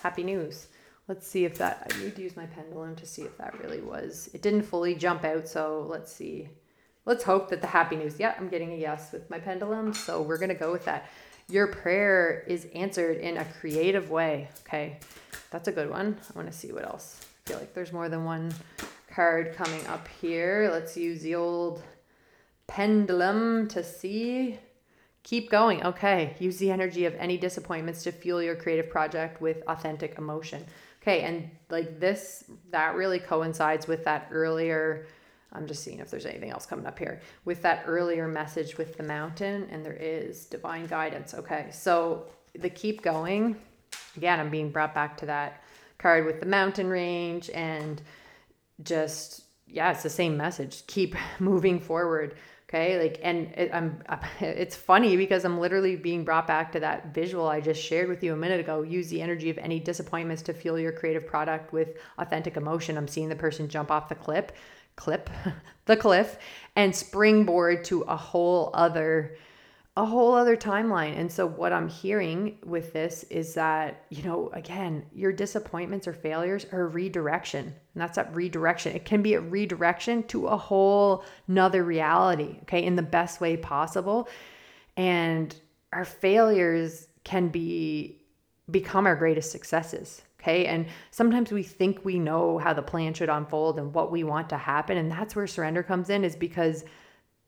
[0.03, 0.67] happy news
[1.13, 3.83] Let's see if that, I need to use my pendulum to see if that really
[3.83, 5.47] was, it didn't fully jump out.
[5.47, 6.49] So let's see.
[7.05, 9.93] Let's hope that the happy news, yeah, I'm getting a yes with my pendulum.
[9.93, 11.11] So we're going to go with that.
[11.51, 14.49] Your prayer is answered in a creative way.
[14.67, 15.01] Okay.
[15.51, 16.17] That's a good one.
[16.31, 17.21] I want to see what else.
[17.45, 18.51] I feel like there's more than one
[19.11, 20.71] card coming up here.
[20.73, 21.83] Let's use the old
[22.69, 24.59] pendulum to see.
[25.25, 25.85] Keep going.
[25.85, 26.37] Okay.
[26.39, 30.65] Use the energy of any disappointments to fuel your creative project with authentic emotion.
[31.03, 35.07] Okay, and like this, that really coincides with that earlier.
[35.53, 38.97] I'm just seeing if there's anything else coming up here with that earlier message with
[38.97, 41.35] the mountain, and there is divine guidance.
[41.35, 43.57] Okay, so the keep going.
[44.17, 45.65] Again, I'm being brought back to that
[45.99, 48.03] card with the mountain range and
[48.83, 50.87] just yeah, it's the same message.
[50.87, 52.37] Keep moving forward.
[52.75, 54.03] Okay, like, and it, I'm,
[54.41, 58.25] it's funny because I'm literally being brought back to that visual I just shared with
[58.25, 58.81] you a minute ago.
[58.81, 62.97] Use the energy of any disappointments to fuel your creative product with authentic emotion.
[62.97, 64.53] I'm seeing the person jump off the clip,
[64.97, 65.29] clip,
[65.85, 66.39] the cliff,
[66.75, 69.37] and springboard to a whole other
[69.97, 71.19] a whole other timeline.
[71.19, 76.15] And so, what I'm hearing with this is that, you know, again, your disappointments or
[76.15, 77.67] failures are redirection.
[77.67, 78.97] And that's that redirection.
[78.97, 83.57] It can be a redirection to a whole nother reality, okay, in the best way
[83.57, 84.29] possible.
[84.97, 85.55] And
[85.93, 88.23] our failures can be
[88.71, 90.23] become our greatest successes.
[90.41, 90.67] Okay.
[90.67, 94.49] And sometimes we think we know how the plan should unfold and what we want
[94.49, 94.97] to happen.
[94.97, 96.85] And that's where surrender comes in, is because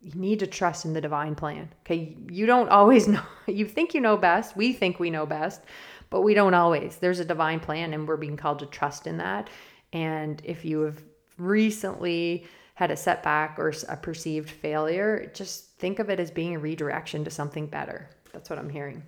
[0.05, 1.69] you need to trust in the divine plan.
[1.81, 2.17] Okay.
[2.31, 3.23] You don't always know.
[3.47, 4.57] You think you know best.
[4.57, 5.63] We think we know best,
[6.11, 6.97] but we don't always.
[6.97, 9.49] There's a divine plan, and we're being called to trust in that.
[9.93, 11.03] And if you have
[11.39, 16.59] recently had a setback or a perceived failure, just think of it as being a
[16.59, 18.11] redirection to something better.
[18.33, 19.03] That's what I'm hearing.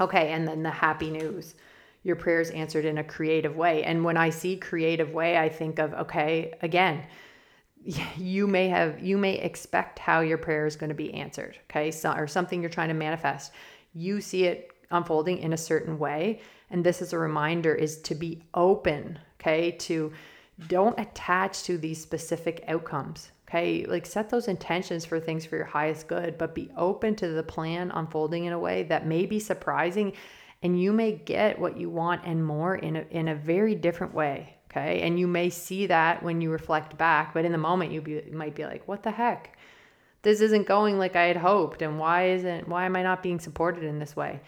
[0.00, 0.32] Okay.
[0.32, 1.54] And then the happy news
[2.04, 3.84] your prayers answered in a creative way.
[3.84, 7.04] And when I see creative way, I think of, okay, again,
[8.16, 11.90] you may have you may expect how your prayer is going to be answered okay?
[11.90, 13.52] So, or something you're trying to manifest.
[13.94, 18.14] You see it unfolding in a certain way and this is a reminder is to
[18.14, 19.72] be open okay?
[19.72, 20.12] To
[20.68, 23.84] don't attach to these specific outcomes okay?
[23.84, 27.42] Like set those intentions for things for your highest good but be open to the
[27.42, 30.12] plan unfolding in a way that may be surprising
[30.62, 34.14] and you may get what you want and more in a, in a very different
[34.14, 35.02] way Okay.
[35.02, 38.32] And you may see that when you reflect back, but in the moment you, you
[38.32, 39.58] might be like, what the heck?
[40.22, 41.82] This isn't going like I had hoped.
[41.82, 44.40] And why isn't, why am I not being supported in this way?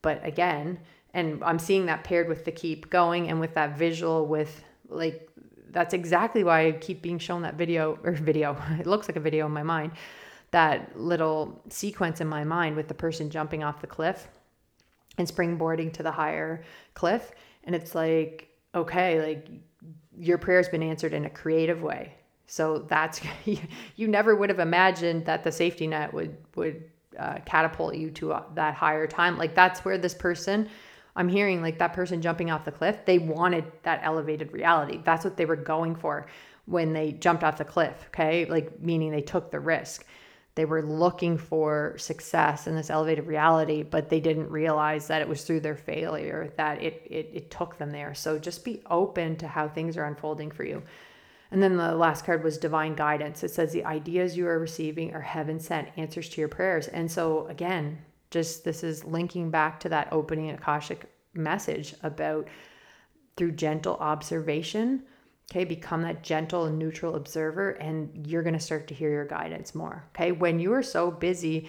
[0.00, 0.78] But again,
[1.14, 5.28] and I'm seeing that paired with the keep going and with that visual with like,
[5.70, 8.56] that's exactly why I keep being shown that video or video.
[8.78, 9.92] It looks like a video in my mind.
[10.52, 14.28] That little sequence in my mind with the person jumping off the cliff
[15.18, 16.62] and springboarding to the higher
[16.94, 17.32] cliff.
[17.64, 19.48] And it's like, okay, like
[20.18, 22.14] your prayer's been answered in a creative way.
[22.46, 23.20] So that's
[23.96, 26.84] you never would have imagined that the safety net would would
[27.18, 29.38] uh, catapult you to uh, that higher time.
[29.38, 30.68] Like that's where this person,
[31.16, 33.04] I'm hearing like that person jumping off the cliff.
[33.04, 35.00] They wanted that elevated reality.
[35.04, 36.26] That's what they were going for
[36.66, 38.06] when they jumped off the cliff.
[38.08, 40.06] Okay, like meaning they took the risk
[40.54, 45.28] they were looking for success in this elevated reality, but they didn't realize that it
[45.28, 48.14] was through their failure that it, it, it took them there.
[48.14, 50.82] So just be open to how things are unfolding for you.
[51.50, 53.42] And then the last card was divine guidance.
[53.42, 56.88] It says the ideas you are receiving are heaven sent answers to your prayers.
[56.88, 57.98] And so again,
[58.30, 62.48] just this is linking back to that opening Akashic message about
[63.36, 65.02] through gentle observation.
[65.50, 69.26] Okay, become that gentle and neutral observer, and you're going to start to hear your
[69.26, 70.04] guidance more.
[70.14, 71.68] Okay, when you are so busy,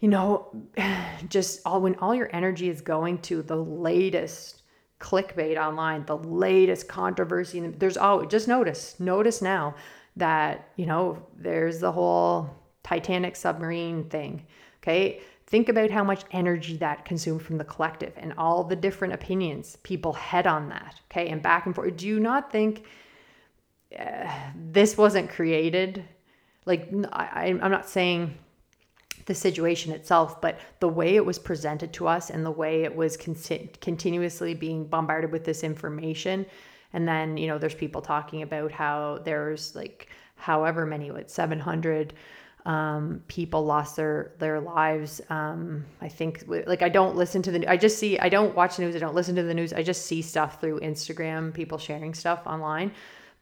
[0.00, 0.48] you know,
[1.28, 4.62] just all when all your energy is going to the latest
[5.00, 9.74] clickbait online, the latest controversy, there's always just notice, notice now
[10.16, 12.50] that, you know, there's the whole
[12.82, 14.46] Titanic submarine thing.
[14.82, 15.22] Okay.
[15.54, 19.76] Think about how much energy that consumed from the collective and all the different opinions
[19.84, 21.00] people had on that.
[21.08, 21.28] Okay.
[21.28, 21.96] And back and forth.
[21.96, 22.82] Do you not think
[23.96, 26.02] uh, this wasn't created?
[26.66, 28.36] Like, I, I'm not saying
[29.26, 32.96] the situation itself, but the way it was presented to us and the way it
[32.96, 33.36] was con-
[33.80, 36.46] continuously being bombarded with this information.
[36.92, 42.12] And then, you know, there's people talking about how there's like however many, what, 700
[42.66, 45.20] um, people lost their their lives.
[45.28, 48.76] Um, I think like I don't listen to the I just see I don't watch
[48.76, 48.96] the news.
[48.96, 49.72] I don't listen to the news.
[49.72, 52.92] I just see stuff through Instagram, people sharing stuff online.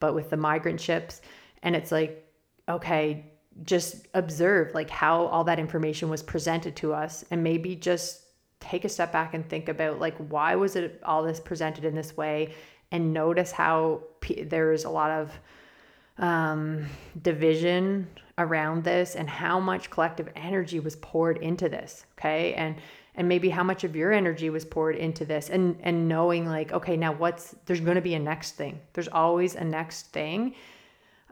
[0.00, 1.20] But with the migrant ships,
[1.62, 2.28] and it's like,
[2.68, 8.22] okay, just observe like how all that information was presented to us, and maybe just
[8.58, 11.94] take a step back and think about like why was it all this presented in
[11.94, 12.54] this way,
[12.90, 15.30] and notice how p- there's a lot of
[16.18, 16.86] um,
[17.22, 18.08] division
[18.42, 22.54] around this and how much collective energy was poured into this okay?
[22.54, 22.76] And
[23.14, 26.72] and maybe how much of your energy was poured into this and and knowing like
[26.72, 28.80] okay now what's there's going to be a next thing.
[28.92, 30.54] There's always a next thing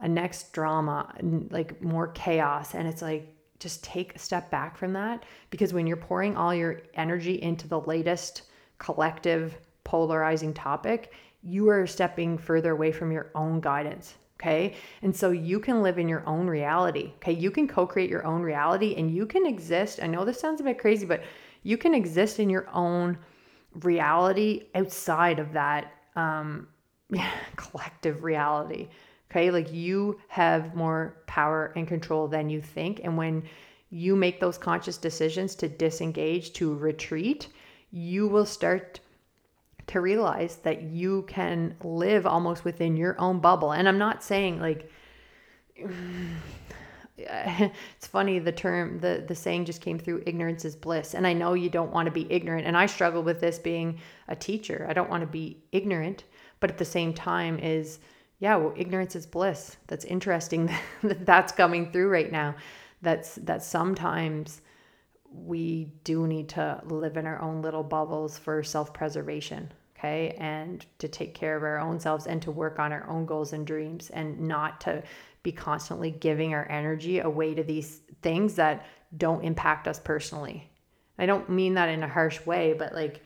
[0.01, 1.13] a next drama
[1.49, 2.73] like more chaos.
[2.73, 3.27] And it's like
[3.59, 7.67] just take a step back from that because when you're pouring all your energy into
[7.67, 8.43] the latest
[8.79, 14.73] collective polarizing topic you are stepping further away from your own guidance Okay.
[15.03, 17.11] And so you can live in your own reality.
[17.17, 17.31] Okay.
[17.31, 19.99] You can co create your own reality and you can exist.
[20.01, 21.21] I know this sounds a bit crazy, but
[21.63, 23.19] you can exist in your own
[23.81, 26.67] reality outside of that um,
[27.55, 28.89] collective reality.
[29.29, 29.51] Okay.
[29.51, 33.01] Like you have more power and control than you think.
[33.03, 33.43] And when
[33.91, 37.49] you make those conscious decisions to disengage, to retreat,
[37.91, 39.01] you will start
[39.87, 43.71] to realize that you can live almost within your own bubble.
[43.71, 44.91] And I'm not saying like
[47.17, 51.13] it's funny the term the the saying just came through ignorance is bliss.
[51.13, 52.65] And i know you don't want to be ignorant.
[52.65, 54.85] And i struggle with this being a teacher.
[54.89, 56.23] I don't want to be ignorant.
[56.59, 57.99] But at the same time is
[58.39, 59.77] yeah well ignorance is bliss.
[59.87, 60.69] That's interesting
[61.03, 62.55] that that's coming through right now.
[63.01, 64.61] That's that sometimes
[65.33, 70.35] we do need to live in our own little bubbles for self-preservation okay?
[70.39, 73.53] And to take care of our own selves and to work on our own goals
[73.53, 75.03] and dreams and not to
[75.43, 80.69] be constantly giving our energy away to these things that don't impact us personally.
[81.19, 83.23] I don't mean that in a harsh way but like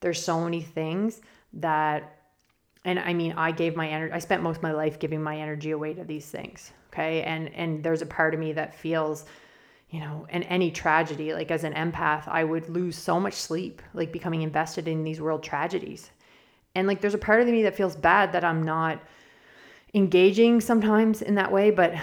[0.00, 1.22] there's so many things
[1.54, 2.18] that
[2.84, 5.38] and i mean i gave my energy i spent most of my life giving my
[5.38, 7.22] energy away to these things okay?
[7.22, 9.24] And and there's a part of me that feels
[9.90, 13.82] you know, and any tragedy, like as an empath, I would lose so much sleep,
[13.92, 16.10] like becoming invested in these world tragedies.
[16.74, 19.00] And like there's a part of me that feels bad that I'm not
[19.92, 21.94] engaging sometimes in that way, but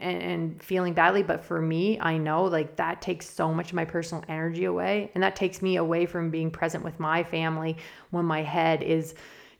[0.00, 1.22] and, and feeling badly.
[1.22, 5.10] But for me, I know like that takes so much of my personal energy away.
[5.14, 7.76] And that takes me away from being present with my family
[8.10, 9.14] when my head is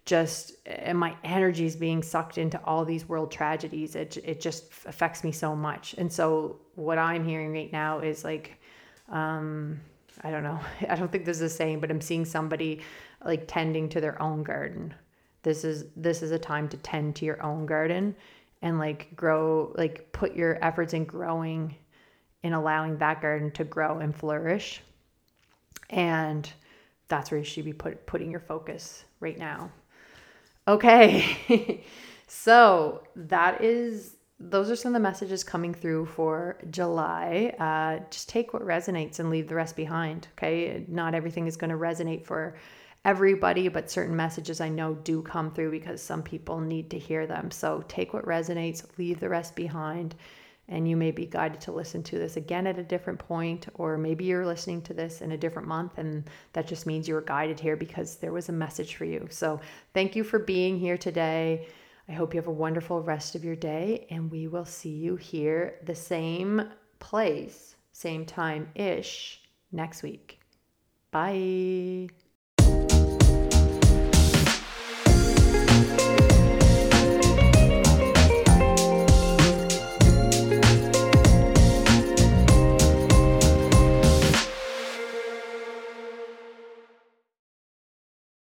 [0.05, 3.95] just and my energy is being sucked into all these world tragedies.
[3.95, 5.95] It, it just affects me so much.
[5.99, 8.59] And so what i'm hearing right now is like
[9.09, 9.81] um
[10.23, 10.59] i don't know.
[10.89, 12.81] I don't think this is a saying but i'm seeing somebody
[13.25, 14.95] like tending to their own garden.
[15.43, 18.17] This is this is a time to tend to your own garden
[18.63, 21.77] and like grow like put your efforts in growing
[22.43, 24.83] in allowing that garden to grow and flourish.
[25.91, 26.51] And
[27.07, 29.71] that's where you should be put, putting your focus right now
[30.69, 31.85] Okay.
[32.29, 37.55] so that is those are some of the messages coming through for July.
[37.61, 40.27] Uh, just take what resonates and leave the rest behind.
[40.37, 40.85] Okay.
[40.89, 42.57] Not everything is going to resonate for
[43.05, 47.27] everybody, but certain messages I know do come through because some people need to hear
[47.27, 47.51] them.
[47.51, 50.15] So take what resonates, leave the rest behind
[50.73, 53.99] and you may be guided to listen to this again at a different point or
[53.99, 57.21] maybe you're listening to this in a different month and that just means you were
[57.21, 59.29] guided here because there was a message for you.
[59.31, 59.61] So
[59.93, 61.69] thank you for being here today.
[62.09, 65.17] I hope you have a wonderful rest of your day and we will see you
[65.17, 66.63] here the same
[66.99, 70.41] place same time ish next week.
[71.11, 72.09] Bye